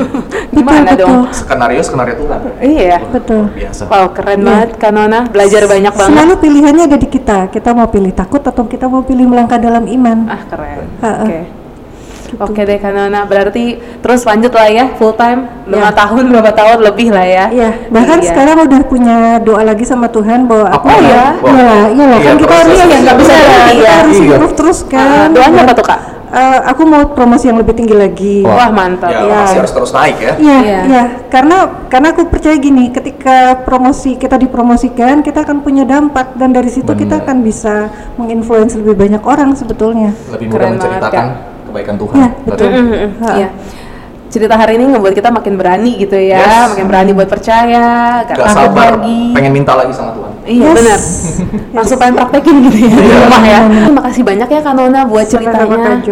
Gimana 0.54 0.90
betul. 0.90 1.02
dong? 1.02 1.20
skenario 1.30 1.80
skenario 1.83 2.14
Tuhan. 2.16 2.40
Iya. 2.59 2.96
Betul. 3.04 3.42
Biasa. 3.52 3.83
Wow, 3.85 4.07
keren 4.11 4.38
Iya. 4.38 4.46
banget 4.46 4.70
Kanona. 4.76 5.20
Belajar 5.26 5.62
banyak 5.64 5.92
banget. 5.92 6.11
Selalu 6.14 6.35
pilihannya 6.38 6.85
ada 6.85 6.96
di 6.96 7.09
kita. 7.09 7.38
Kita 7.48 7.70
mau 7.70 7.87
pilih 7.87 8.12
takut 8.12 8.40
atau 8.40 8.64
kita 8.64 8.87
mau 8.87 9.02
pilih 9.02 9.26
melangkah 9.26 9.59
dalam 9.59 9.85
iman. 9.85 10.18
Ah, 10.26 10.42
keren. 10.44 10.78
Oke. 10.96 11.40
Oke 12.35 12.66
deh 12.66 12.83
Kanona, 12.83 13.22
berarti 13.22 13.78
terus 14.00 14.26
lanjut 14.26 14.50
lah 14.50 14.66
ya 14.66 14.90
full 14.92 15.14
time 15.14 15.46
lima 15.70 15.87
Ya. 15.87 15.94
tahun 15.94 16.24
berapa 16.26 16.50
tahun 16.50 16.78
lebih 16.83 17.14
lah 17.14 17.22
ya. 17.22 17.44
Iya, 17.46 17.70
bahkan 17.88 18.18
Iya. 18.18 18.26
sekarang 18.26 18.57
udah 18.66 18.80
punya 18.83 19.16
doa 19.38 19.62
lagi 19.62 19.87
sama 19.87 20.11
Tuhan 20.11 20.42
bahwa 20.44 20.66
aku 20.68 20.83
Apa 20.83 20.98
ya? 20.98 21.07
Iya, 21.38 21.62
lah, 21.62 21.85
iya 21.87 22.04
lah 22.04 22.18
Iya, 22.18 22.26
kan 22.26 22.37
kita 22.37 22.54
harus 22.57 22.74
yang 22.74 22.90
nggak 22.90 23.16
bisa 23.16 23.33
Iya, 23.35 23.38
berhenti 23.38 23.70
kita 23.70 23.87
ya. 23.87 23.92
harus 23.94 24.16
Iya. 24.16 24.26
improve 24.26 24.54
terus 24.57 24.78
Ah, 24.80 24.88
kan. 24.90 25.26
doanya 25.30 25.46
Dan, 25.52 25.62
apa 25.62 25.72
tuh 25.72 25.87
kak? 25.87 26.00
Eh, 26.35 26.61
aku 26.66 26.83
mau 26.83 27.03
promosi 27.09 27.47
yang 27.47 27.57
lebih 27.57 27.73
tinggi 27.73 27.94
lagi. 27.94 28.37
Wah 28.42 28.68
mantap. 28.68 29.09
Ya, 29.09 29.23
Iya. 29.23 29.38
masih 29.40 29.59
harus 29.61 29.73
terus 29.73 29.90
naik 29.90 30.16
ya. 30.18 30.35
Iya, 30.35 30.59
Iya. 30.59 30.81
iya. 30.85 31.03
Karena 31.29 31.57
karena 31.87 32.11
aku 32.11 32.27
percaya 32.27 32.57
gini, 32.57 32.90
ketika 32.90 33.37
promosi 33.61 34.14
kita 34.14 34.35
dipromosikan, 34.35 35.20
kita 35.20 35.42
akan 35.42 35.62
punya 35.62 35.83
dampak 35.83 36.35
dan 36.35 36.51
dari 36.51 36.68
situ 36.68 36.90
kita 36.90 37.18
Benar. 37.18 37.25
akan 37.25 37.37
bisa 37.40 37.75
menginfluence 38.14 38.75
lebih 38.75 38.99
banyak 38.99 39.23
orang 39.23 39.55
sebetulnya. 39.55 40.11
Lebih 40.29 40.47
mudah 40.47 40.53
Keren 40.53 40.66
banget, 40.66 40.79
menceritakan 40.83 41.25
kebaikan 41.64 41.94
Tuhan. 41.97 42.14
Iya, 42.14 42.29
betul. 42.44 42.68
Iya. 43.33 43.49
Cerita 44.27 44.59
hari 44.59 44.75
ini 44.75 44.90
ngebuat 44.90 45.14
kita 45.14 45.31
makin 45.31 45.55
berani 45.55 45.94
gitu 45.94 46.18
ya, 46.18 46.42
Yes. 46.42 46.75
makin 46.75 46.87
berani 46.90 47.11
buat 47.14 47.31
percaya, 47.31 47.87
gak, 48.27 48.35
Gak 48.35 48.38
takut 48.42 48.51
sabar, 48.51 48.92
lagi. 48.99 49.31
pengen 49.31 49.53
minta 49.55 49.79
lagi 49.79 49.94
sama 49.94 50.11
Tuhan. 50.11 50.34
Iya 50.44 50.61
Yes. 50.62 50.76
benar. 50.76 51.00
Langsung 51.76 51.96
pengen 51.96 52.14
praktekin 52.14 52.54
gitu 52.62 52.76
ya 52.78 52.92
di 52.92 53.00
Iya. 53.02 53.16
rumah 53.24 53.42
ya. 53.42 53.59
Terima 53.85 54.02
kasih 54.04 54.22
banyak 54.22 54.48
ya 54.50 54.61
Kanona 54.61 55.00
buat 55.04 55.26
ceritanya. 55.26 56.04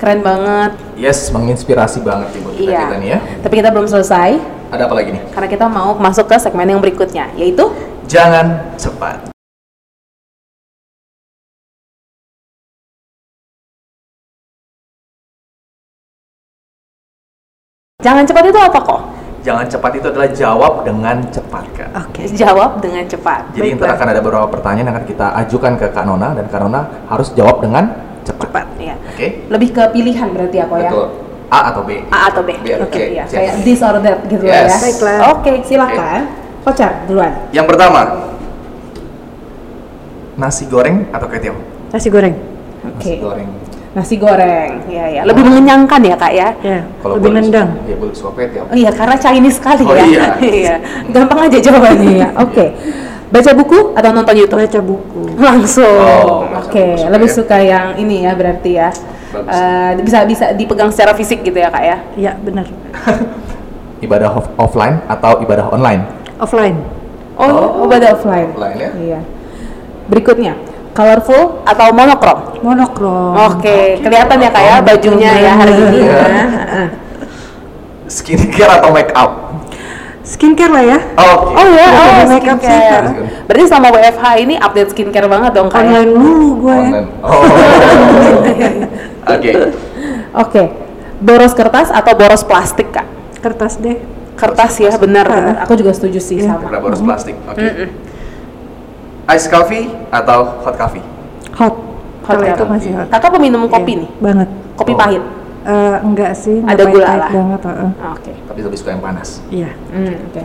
Keren 0.00 0.20
banget. 0.20 0.70
Yes, 0.96 1.28
menginspirasi 1.28 2.00
banget 2.00 2.32
nih 2.32 2.40
buat 2.40 2.54
kita, 2.54 2.66
Iya. 2.66 2.80
kita 2.82 2.96
nih 2.96 3.08
ya. 3.08 3.18
Tapi 3.44 3.54
kita 3.54 3.68
belum 3.70 3.86
selesai 3.86 4.30
Ada 4.66 4.82
apa 4.82 4.94
lagi 4.96 5.10
nih? 5.12 5.22
karena 5.30 5.48
kita 5.48 5.66
mau 5.68 5.92
masuk 5.94 6.26
ke 6.26 6.36
segmen 6.36 6.66
yang 6.66 6.80
berikutnya 6.80 7.30
yaitu 7.36 7.68
Jangan 8.06 8.74
cepat. 8.74 9.28
jangan 17.98 18.22
cepat 18.22 18.44
itu 18.46 18.58
apa 18.60 18.78
kok? 18.78 19.00
Jangan 19.46 19.66
cepat 19.70 19.90
itu 20.02 20.06
adalah 20.10 20.30
jawab 20.34 20.72
dengan 20.82 21.16
cepat 21.30 21.64
kan. 21.70 21.88
Oke. 22.02 22.26
Jawab 22.34 22.82
dengan 22.82 23.06
cepat. 23.06 23.54
Jadi 23.54 23.78
ntar 23.78 23.94
akan 23.94 24.06
ada 24.10 24.18
beberapa 24.18 24.50
pertanyaan 24.50 24.90
yang 24.90 24.96
akan 24.98 25.06
kita 25.06 25.26
ajukan 25.46 25.72
ke 25.78 25.86
Kak 25.94 26.02
Nona 26.02 26.34
dan 26.34 26.50
Kak 26.50 26.66
Nona 26.66 27.06
harus 27.06 27.30
jawab 27.38 27.62
dengan 27.62 27.94
cepat. 28.26 28.50
Cepat. 28.50 28.66
Iya. 28.82 28.94
Oke? 28.98 29.26
Lebih 29.46 29.68
ke 29.70 29.82
pilihan 29.94 30.28
berarti 30.34 30.56
ya 30.58 30.66
kok 30.66 30.78
ya? 30.82 30.90
Betul. 30.90 31.06
A 31.46 31.58
atau 31.70 31.82
B? 31.86 31.90
A 32.10 32.18
atau 32.26 32.42
B. 32.42 32.50
Oke, 32.58 32.74
oke, 32.90 33.02
iya. 33.06 33.22
siap. 33.30 33.38
Kayak 33.38 33.54
this 33.62 33.80
or 33.86 33.96
that 34.02 34.18
gitu 34.26 34.42
Yes. 34.50 34.66
ya. 34.66 34.76
Baiklah. 34.82 35.18
Oke, 35.38 35.52
silakan. 35.62 36.20
Kocar 36.66 37.06
duluan. 37.06 37.32
Yang 37.54 37.66
pertama, 37.70 38.00
nasi 40.34 40.66
goreng 40.66 41.06
atau 41.14 41.30
ketiau? 41.30 41.54
Nasi 41.94 42.10
goreng. 42.10 42.34
Oke. 42.82 43.14
Nasi 43.14 43.22
goreng. 43.22 43.48
Nasi 43.96 44.20
goreng. 44.20 44.84
Iya, 44.92 45.04
ya. 45.08 45.20
Lebih 45.24 45.40
mengenyangkan 45.40 46.00
ya, 46.04 46.16
Kak 46.20 46.32
ya? 46.36 46.48
Ya, 46.60 46.84
Kalau 47.00 47.16
lebih 47.16 47.32
nendang. 47.32 47.80
Iya, 47.88 47.96
boleh 47.96 48.12
suka 48.12 48.30
ketiau. 48.36 48.68
Oh 48.68 48.76
iya, 48.76 48.92
karena 48.92 49.16
Chinese 49.16 49.56
sekali 49.56 49.88
Oh 49.88 49.96
ya. 49.96 50.04
iya. 50.04 50.26
Iya. 50.60 50.74
Gampang 51.08 51.48
aja 51.48 51.56
jawabannya 51.56 52.10
ya. 52.12 52.28
Oke. 52.36 52.76
Baca 53.26 53.50
buku 53.56 53.96
atau 53.96 54.10
nonton 54.12 54.36
YouTube? 54.36 54.60
Baca 54.60 54.80
buku. 54.84 55.22
Langsung. 55.40 55.96
Oh, 55.96 56.44
Oke, 56.60 56.94
suka 56.94 57.08
lebih 57.08 57.26
ya. 57.26 57.34
suka 57.34 57.56
yang 57.58 57.86
ini 57.96 58.22
ya 58.22 58.36
berarti 58.36 58.70
ya. 58.76 58.88
Bagus. 59.32 59.50
Eh, 59.50 59.90
bisa 60.04 60.18
bisa 60.28 60.46
dipegang 60.52 60.92
secara 60.92 61.16
fisik 61.16 61.40
gitu 61.40 61.56
ya, 61.56 61.72
Kak 61.72 61.82
ya? 61.82 61.96
Iya, 62.14 62.32
benar. 62.36 62.68
Ibadah 64.04 64.28
off- 64.30 64.52
offline 64.60 65.00
atau 65.08 65.40
ibadah 65.40 65.72
online? 65.72 66.04
Offline. 66.36 66.76
Oh, 67.40 67.80
oh, 67.80 67.88
pada 67.88 68.12
offline. 68.12 68.52
Offline 68.52 68.76
ya? 68.76 68.90
Iya. 68.92 69.20
Berikutnya, 70.06 70.52
colorful 70.96 71.60
atau 71.68 71.92
monokrom? 71.92 72.38
Monokrom. 72.64 73.36
Oke, 73.52 74.00
kelihatan 74.00 74.36
ya 74.40 74.48
kak 74.48 74.64
ya 74.64 74.76
bajunya 74.80 75.30
ya 75.36 75.52
hari 75.52 75.74
ini. 75.76 75.98
Iya. 76.00 76.08
ya. 76.08 76.44
Heeh. 76.56 76.88
Skincare 78.16 78.72
atau 78.80 78.90
make 78.96 79.12
up? 79.12 79.30
Skincare 80.24 80.72
lah 80.72 80.84
ya. 80.96 80.98
Oke. 81.20 81.52
Oh 81.54 81.66
ya, 81.70 81.86
oh 81.86 82.06
jadi 82.16 82.24
makeup 82.26 82.58
sih, 82.58 82.66
skincare. 82.66 83.08
Berarti 83.46 83.64
selama 83.68 83.88
WFH 83.94 84.24
ini 84.42 84.54
update 84.58 84.90
skincare 84.90 85.28
banget 85.30 85.50
dong 85.54 85.68
kak 85.70 85.84
ya? 85.84 86.02
Online 86.02 86.10
dulu 86.10 86.48
gue. 86.64 86.74
Online. 86.74 87.08
Oh. 87.26 87.42
Oke. 89.26 89.50
Oke, 90.36 90.62
boros 91.18 91.52
kertas 91.52 91.90
atau 91.90 92.12
boros 92.14 92.42
plastik 92.42 92.88
kak? 92.90 93.06
Kertas 93.42 93.78
deh. 93.78 93.98
Kertas 94.36 94.76
ya, 94.78 94.92
benar 95.00 95.26
benar. 95.26 95.54
Aku 95.64 95.74
juga 95.74 95.90
setuju 95.96 96.20
sih 96.20 96.38
Iya. 96.42 96.54
sama. 96.54 96.68
Karena 96.68 96.78
boros 96.78 97.02
plastik. 97.02 97.34
Oke. 97.46 97.88
Ice 99.28 99.46
coffee 99.46 99.84
atau 100.08 100.38
hot 100.60 100.76
coffee? 100.76 101.02
Hot. 101.52 101.74
Hot 102.22 102.26
Kalau 102.28 102.42
itu 102.44 102.54
coffee. 102.56 102.70
masih 102.70 102.90
hot. 102.94 103.06
Kakak 103.08 103.30
peminum 103.32 103.66
kopi 103.66 103.92
Iya, 103.92 104.00
nih, 104.00 104.10
Banget. 104.18 104.48
kopi 104.74 104.92
Oh. 104.92 104.98
pahit. 104.98 105.22
Eh, 105.66 105.96
enggak 106.00 106.32
sih. 106.32 106.62
Ada 106.62 106.78
nggak 106.78 106.86
gula 106.88 107.02
pahit-pahit 107.02 107.18
lah. 107.18 107.30
banget. 107.32 107.60
heeh. 107.64 107.90
Oke. 108.08 108.32
Tapi 108.46 108.60
lebih 108.62 108.78
suka 108.78 108.90
yang 108.92 109.02
panas. 109.02 109.28
Iya. 109.48 109.70
Hmm, 109.88 110.14
Oke. 110.30 110.42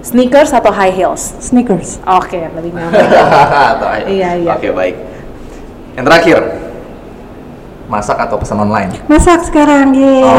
Sneakers 0.00 0.50
atau 0.50 0.70
high 0.70 0.90
heels? 0.90 1.34
Sneakers. 1.38 1.98
Oke, 2.04 2.38
lebih 2.48 2.70
nyaman. 2.70 2.90
Atau 3.74 3.86
ayo. 3.88 4.04
Iya, 4.08 4.30
iya. 4.36 4.50
Oke 4.50 4.70
baik. 4.70 4.94
Yang 5.94 6.04
terakhir, 6.06 6.38
masak 7.86 8.16
atau 8.16 8.38
pesan 8.38 8.58
online? 8.58 8.94
Masak 9.04 9.42
sekarang, 9.44 9.90
ye. 9.92 10.22
Oh. 10.22 10.38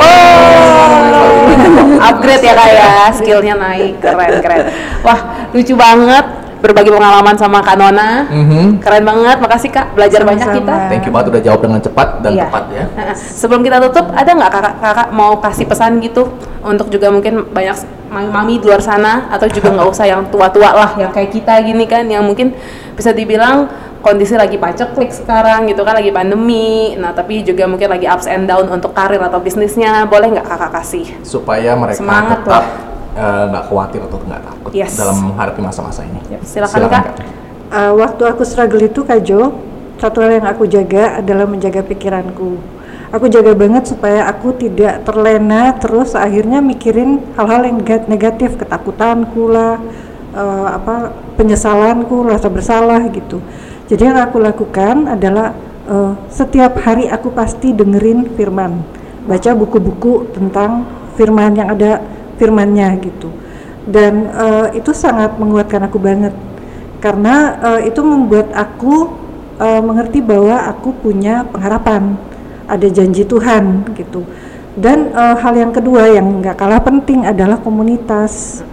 upgrade 2.01 2.41
ya 2.41 2.53
kak 2.55 2.69
ya 2.69 2.87
skillnya 3.11 3.53
naik 3.53 3.99
keren 3.99 4.39
keren 4.39 4.71
wah 5.01 5.19
lucu 5.51 5.75
banget 5.75 6.25
berbagi 6.59 6.91
pengalaman 6.91 7.35
sama 7.35 7.59
kak 7.59 7.75
Nona. 7.75 8.27
Mhm. 8.27 8.79
keren 8.79 9.03
banget. 9.03 9.37
Makasih 9.39 9.69
kak. 9.69 9.95
Belajar 9.95 10.21
banyak 10.23 10.43
Sama-sama. 10.43 10.59
kita. 10.59 10.75
Thank 10.91 11.03
you 11.07 11.11
banget 11.11 11.27
udah 11.31 11.41
jawab 11.41 11.59
dengan 11.61 11.79
cepat 11.79 12.07
dan 12.19 12.31
Iya. 12.31 12.43
tepat 12.47 12.63
ya. 12.69 12.83
sebelum 13.15 13.61
kita 13.61 13.77
tutup 13.81 14.05
ada 14.11 14.29
nggak 14.29 14.51
kakak 14.51 14.75
kakak 14.79 15.07
mau 15.09 15.33
kasih 15.39 15.65
pesan 15.65 15.99
gitu? 15.99 16.23
Untuk 16.59 16.91
juga 16.91 17.07
mungkin 17.07 17.47
banyak 17.47 17.75
mami-mami 18.09 18.59
di 18.59 18.67
luar 18.67 18.81
sana 18.81 19.29
atau 19.29 19.47
juga 19.47 19.69
nggak 19.69 19.87
usah 19.87 20.05
yang 20.05 20.27
tua-tua 20.27 20.69
lah 20.71 20.91
yang 20.97 21.09
kayak 21.09 21.31
kita 21.31 21.55
gini 21.61 21.85
kan 21.85 22.03
yang 22.03 22.25
mungkin 22.25 22.51
bisa 22.91 23.13
dibilang 23.13 23.69
kondisi 23.99 24.33
lagi 24.33 24.55
paceklik 24.55 25.11
sekarang 25.11 25.67
gitu 25.67 25.83
kan 25.83 25.95
lagi 25.95 26.11
pandemi. 26.11 26.95
Nah 26.95 27.11
tapi 27.11 27.43
juga 27.43 27.63
mungkin 27.63 27.87
lagi 27.87 28.07
ups 28.07 28.27
and 28.27 28.47
down 28.47 28.67
untuk 28.67 28.91
karir 28.91 29.19
atau 29.19 29.39
bisnisnya. 29.39 30.03
Boleh 30.05 30.27
nggak 30.29 30.47
kakak 30.47 30.71
kasih? 30.73 31.05
Supaya 31.23 31.75
mereka 31.75 31.99
Semangat 31.99 32.43
tetap 32.43 32.63
eh, 32.63 32.67
nggak 33.17 33.63
khawatir 33.67 33.99
atau 34.05 34.17
nggak 34.21 34.41
takut 34.43 34.71
Yes. 34.71 34.93
dalam 34.95 35.33
menghadapi 35.33 35.61
masa-masa 35.61 36.05
ini. 36.05 36.19
Yap, 36.29 36.41
silakan, 36.45 36.81
Kak. 36.87 37.05
Eh, 37.69 37.93
waktu 37.93 38.23
aku 38.25 38.41
struggle 38.41 38.81
itu 38.81 39.01
Kak 39.05 39.21
Jo, 39.21 39.53
satu 39.97 40.21
hal 40.21 40.41
yang 40.41 40.47
aku 40.49 40.65
jaga 40.65 41.21
adalah 41.21 41.45
menjaga 41.45 41.81
pikiranku. 41.81 42.57
Aku 43.09 43.25
jaga 43.25 43.57
banget 43.57 43.89
supaya 43.89 44.29
aku 44.29 44.53
tidak 44.53 45.01
terlena 45.01 45.73
terus 45.73 46.13
akhirnya 46.13 46.61
mikirin 46.61 47.17
hal-hal 47.33 47.65
yang 47.65 47.81
nega- 47.81 48.05
negatif, 48.05 48.53
ketakutanku 48.55 49.49
lah, 49.49 49.81
eh, 50.31 50.67
apa 50.69 51.09
penyesalanku, 51.33 52.25
rasa 52.25 52.49
bersalah 52.49 53.01
gitu. 53.09 53.41
Jadi 53.89 54.05
yang 54.05 54.21
aku 54.21 54.37
lakukan 54.37 55.09
adalah 55.09 55.57
eh, 55.89 56.13
setiap 56.29 56.77
hari 56.85 57.09
aku 57.09 57.33
pasti 57.33 57.73
dengerin 57.73 58.29
firman, 58.37 58.85
baca 59.25 59.57
buku-buku 59.57 60.29
tentang 60.29 60.85
firman 61.17 61.57
yang 61.57 61.73
ada 61.73 61.97
firmannya 62.39 63.03
gitu. 63.03 63.29
Dan 63.83 64.31
eh, 64.31 64.79
itu 64.79 64.95
sangat 64.95 65.35
menguatkan 65.35 65.83
aku 65.85 65.99
banget 65.99 66.31
karena 67.03 67.59
eh, 67.59 67.91
itu 67.91 67.99
membuat 68.03 68.51
aku 68.55 69.11
eh, 69.59 69.81
mengerti 69.83 70.23
bahwa 70.23 70.67
aku 70.71 70.95
punya 70.99 71.43
pengharapan, 71.47 72.15
ada 72.67 72.87
janji 72.87 73.27
Tuhan 73.27 73.87
gitu. 73.95 74.23
Dan 74.79 75.11
eh, 75.11 75.35
hal 75.35 75.53
yang 75.59 75.71
kedua 75.75 76.07
yang 76.11 76.39
nggak 76.39 76.55
kalah 76.55 76.79
penting 76.79 77.27
adalah 77.27 77.59
komunitas, 77.59 78.63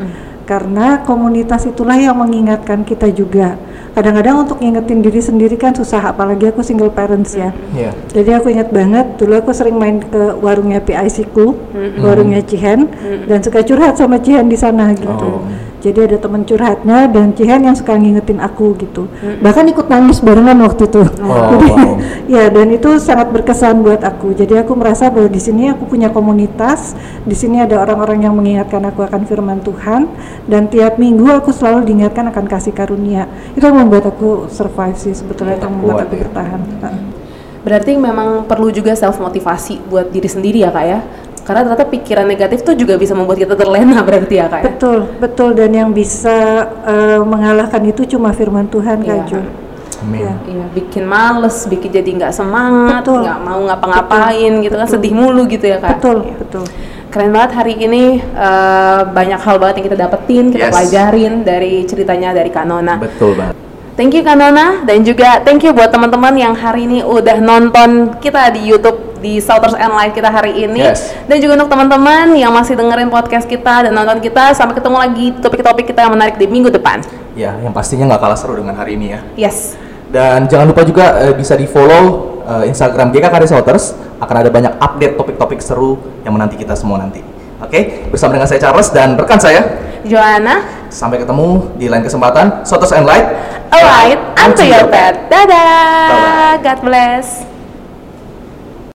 karena 0.46 1.02
komunitas 1.02 1.66
itulah 1.66 1.98
yang 1.98 2.14
mengingatkan 2.18 2.86
kita 2.86 3.10
juga. 3.10 3.58
Kadang-kadang 3.96 4.44
untuk 4.44 4.60
ngingetin 4.60 5.00
diri 5.00 5.24
sendiri 5.24 5.56
kan 5.56 5.72
susah, 5.72 6.12
apalagi 6.12 6.52
aku 6.52 6.60
single 6.60 6.92
parents 6.92 7.32
ya. 7.32 7.48
Iya. 7.72 7.96
Jadi 8.12 8.30
aku 8.36 8.52
ingat 8.52 8.68
banget 8.68 9.16
dulu 9.16 9.40
aku 9.40 9.56
sering 9.56 9.80
main 9.80 10.04
ke 10.04 10.36
warungnya 10.36 10.84
PIC 10.84 11.32
ku, 11.32 11.56
warungnya 12.04 12.44
Cihen, 12.44 12.92
dan 13.24 13.40
suka 13.40 13.64
curhat 13.64 13.96
sama 13.96 14.20
Cihen 14.20 14.52
di 14.52 14.58
sana 14.60 14.92
gitu. 14.92 15.40
Oh. 15.40 15.40
Jadi 15.86 15.98
ada 16.02 16.18
teman 16.18 16.42
curhatnya 16.42 17.06
dan 17.06 17.30
Cihen 17.30 17.62
yang 17.62 17.78
suka 17.78 17.94
ngingetin 17.94 18.42
aku 18.42 18.74
gitu. 18.74 19.06
Bahkan 19.38 19.70
ikut 19.70 19.86
nangis 19.86 20.18
barengan 20.18 20.58
waktu 20.66 20.90
itu. 20.90 21.06
Oh, 21.22 21.46
Jadi 21.54 21.66
wow. 21.70 21.94
ya 22.26 22.50
dan 22.50 22.74
itu 22.74 22.98
sangat 22.98 23.30
berkesan 23.30 23.86
buat 23.86 24.02
aku. 24.02 24.34
Jadi 24.34 24.58
aku 24.58 24.74
merasa 24.74 25.14
bahwa 25.14 25.30
di 25.30 25.38
sini 25.38 25.70
aku 25.70 25.86
punya 25.86 26.10
komunitas, 26.10 26.98
di 27.22 27.38
sini 27.38 27.62
ada 27.62 27.78
orang-orang 27.78 28.26
yang 28.26 28.34
mengingatkan 28.34 28.82
aku 28.82 29.06
akan 29.06 29.30
firman 29.30 29.62
Tuhan 29.62 30.10
dan 30.50 30.66
tiap 30.66 30.98
minggu 30.98 31.30
aku 31.30 31.54
selalu 31.54 31.86
diingatkan 31.86 32.34
akan 32.34 32.50
kasih 32.50 32.74
karunia. 32.74 33.30
Itu 33.54 33.70
yang 33.70 33.78
membuat 33.86 34.10
aku 34.10 34.50
survive 34.50 34.98
sih 34.98 35.14
sebetulnya 35.14 35.54
itu 35.54 35.70
yang 35.70 35.74
membuat 35.78 36.10
aku 36.10 36.18
ya. 36.18 36.26
bertahan. 36.26 36.60
Berarti 37.62 37.94
memang 37.94 38.42
perlu 38.46 38.74
juga 38.74 38.98
self 38.98 39.22
motivasi 39.22 39.86
buat 39.86 40.10
diri 40.10 40.26
sendiri 40.26 40.66
ya 40.66 40.74
kak 40.74 40.86
ya. 40.86 41.00
Karena 41.46 41.62
ternyata 41.62 41.86
pikiran 41.86 42.26
negatif 42.26 42.58
tuh 42.60 42.74
juga 42.74 42.98
bisa 42.98 43.14
membuat 43.14 43.38
kita 43.38 43.54
terlena 43.54 44.02
berarti 44.02 44.34
ya 44.34 44.50
kak 44.50 44.60
ya. 44.60 44.64
Betul, 44.66 44.98
betul 45.16 45.54
dan 45.54 45.70
yang 45.70 45.90
bisa 45.94 46.34
eh, 46.82 47.20
mengalahkan 47.22 47.78
itu 47.86 48.02
cuma 48.10 48.34
firman 48.34 48.66
Tuhan 48.66 48.98
Iya. 49.00 49.06
Kak 49.06 49.20
Jo. 49.30 49.40
Amin. 50.02 50.26
Iya. 50.26 50.34
Iya, 50.44 50.64
bikin 50.74 51.04
males, 51.06 51.64
bikin 51.64 51.88
jadi 51.88 52.10
nggak 52.18 52.32
semangat, 52.34 53.00
Betul. 53.06 53.22
nggak 53.24 53.40
mau 53.40 53.60
ngapa-ngapain 53.64 54.52
gitu 54.60 54.74
kan, 54.74 54.84
Betul. 54.84 54.94
sedih 54.98 55.12
mulu 55.14 55.42
gitu 55.46 55.64
ya 55.64 55.78
kak. 55.78 56.02
Betul, 56.02 56.18
Iya. 56.26 56.34
betul. 56.36 56.64
Keren 57.06 57.30
banget 57.32 57.50
hari 57.54 57.74
ini 57.78 58.04
eh, 58.20 59.00
banyak 59.06 59.40
hal 59.40 59.56
banget 59.56 59.74
yang 59.80 59.86
kita 59.86 59.98
dapetin, 60.02 60.44
kita 60.50 60.66
Yes. 60.66 60.72
pelajarin 60.74 61.34
dari 61.46 61.86
ceritanya 61.86 62.34
dari 62.34 62.50
Kanona. 62.50 62.98
Betul 62.98 63.38
banget. 63.38 63.54
Thank 63.96 64.12
you 64.12 64.20
Kanona 64.20 64.84
dan 64.84 65.00
juga 65.00 65.40
thank 65.40 65.64
you 65.64 65.72
buat 65.72 65.88
teman-teman 65.88 66.36
yang 66.36 66.52
hari 66.52 66.84
ini 66.84 67.00
udah 67.00 67.40
nonton 67.40 68.12
kita 68.20 68.52
di 68.52 68.68
YouTube 68.68 69.05
di 69.26 69.42
Southers 69.42 69.74
and 69.74 69.90
Live 69.90 70.14
kita 70.14 70.30
hari 70.30 70.54
ini. 70.54 70.86
Yes. 70.86 71.10
Dan 71.26 71.42
juga 71.42 71.58
untuk 71.58 71.74
teman-teman 71.74 72.38
yang 72.38 72.54
masih 72.54 72.78
dengerin 72.78 73.10
podcast 73.10 73.50
kita 73.50 73.90
dan 73.90 73.92
nonton 73.92 74.22
kita 74.22 74.54
sampai 74.54 74.78
ketemu 74.78 74.96
lagi 75.02 75.26
topik-topik 75.42 75.90
kita 75.90 76.06
yang 76.06 76.14
menarik 76.14 76.38
di 76.38 76.46
minggu 76.46 76.70
depan. 76.70 77.02
Ya, 77.34 77.58
yang 77.58 77.74
pastinya 77.74 78.06
nggak 78.14 78.22
kalah 78.22 78.38
seru 78.38 78.54
dengan 78.54 78.78
hari 78.78 78.94
ini 78.94 79.18
ya. 79.18 79.20
Yes. 79.34 79.74
Dan 80.06 80.46
jangan 80.46 80.70
lupa 80.70 80.86
juga 80.86 81.18
eh, 81.26 81.34
bisa 81.34 81.58
di 81.58 81.66
follow 81.66 82.38
eh, 82.46 82.70
Instagram 82.70 83.10
GKK 83.10 83.34
Resorters 83.42 83.98
akan 84.22 84.36
ada 84.46 84.48
banyak 84.54 84.78
update 84.78 85.18
topik-topik 85.18 85.58
seru 85.58 85.98
yang 86.22 86.38
menanti 86.38 86.54
kita 86.54 86.78
semua 86.78 87.02
nanti. 87.02 87.18
Oke, 87.58 88.06
bersama 88.12 88.38
dengan 88.38 88.46
saya 88.46 88.62
Charles 88.62 88.94
dan 88.94 89.18
rekan 89.18 89.42
saya. 89.42 89.82
Joanna, 90.06 90.62
Sampai 90.86 91.18
ketemu 91.18 91.74
di 91.74 91.90
lain 91.90 92.06
kesempatan. 92.06 92.62
Sotos 92.62 92.94
and 92.94 93.10
Light. 93.10 93.26
alright, 93.74 94.20
unto 94.38 94.62
your 94.62 94.86
pet. 94.86 95.26
Dadah. 95.26 96.06
Bye-bye. 96.14 96.62
God 96.62 96.78
bless. 96.86 97.55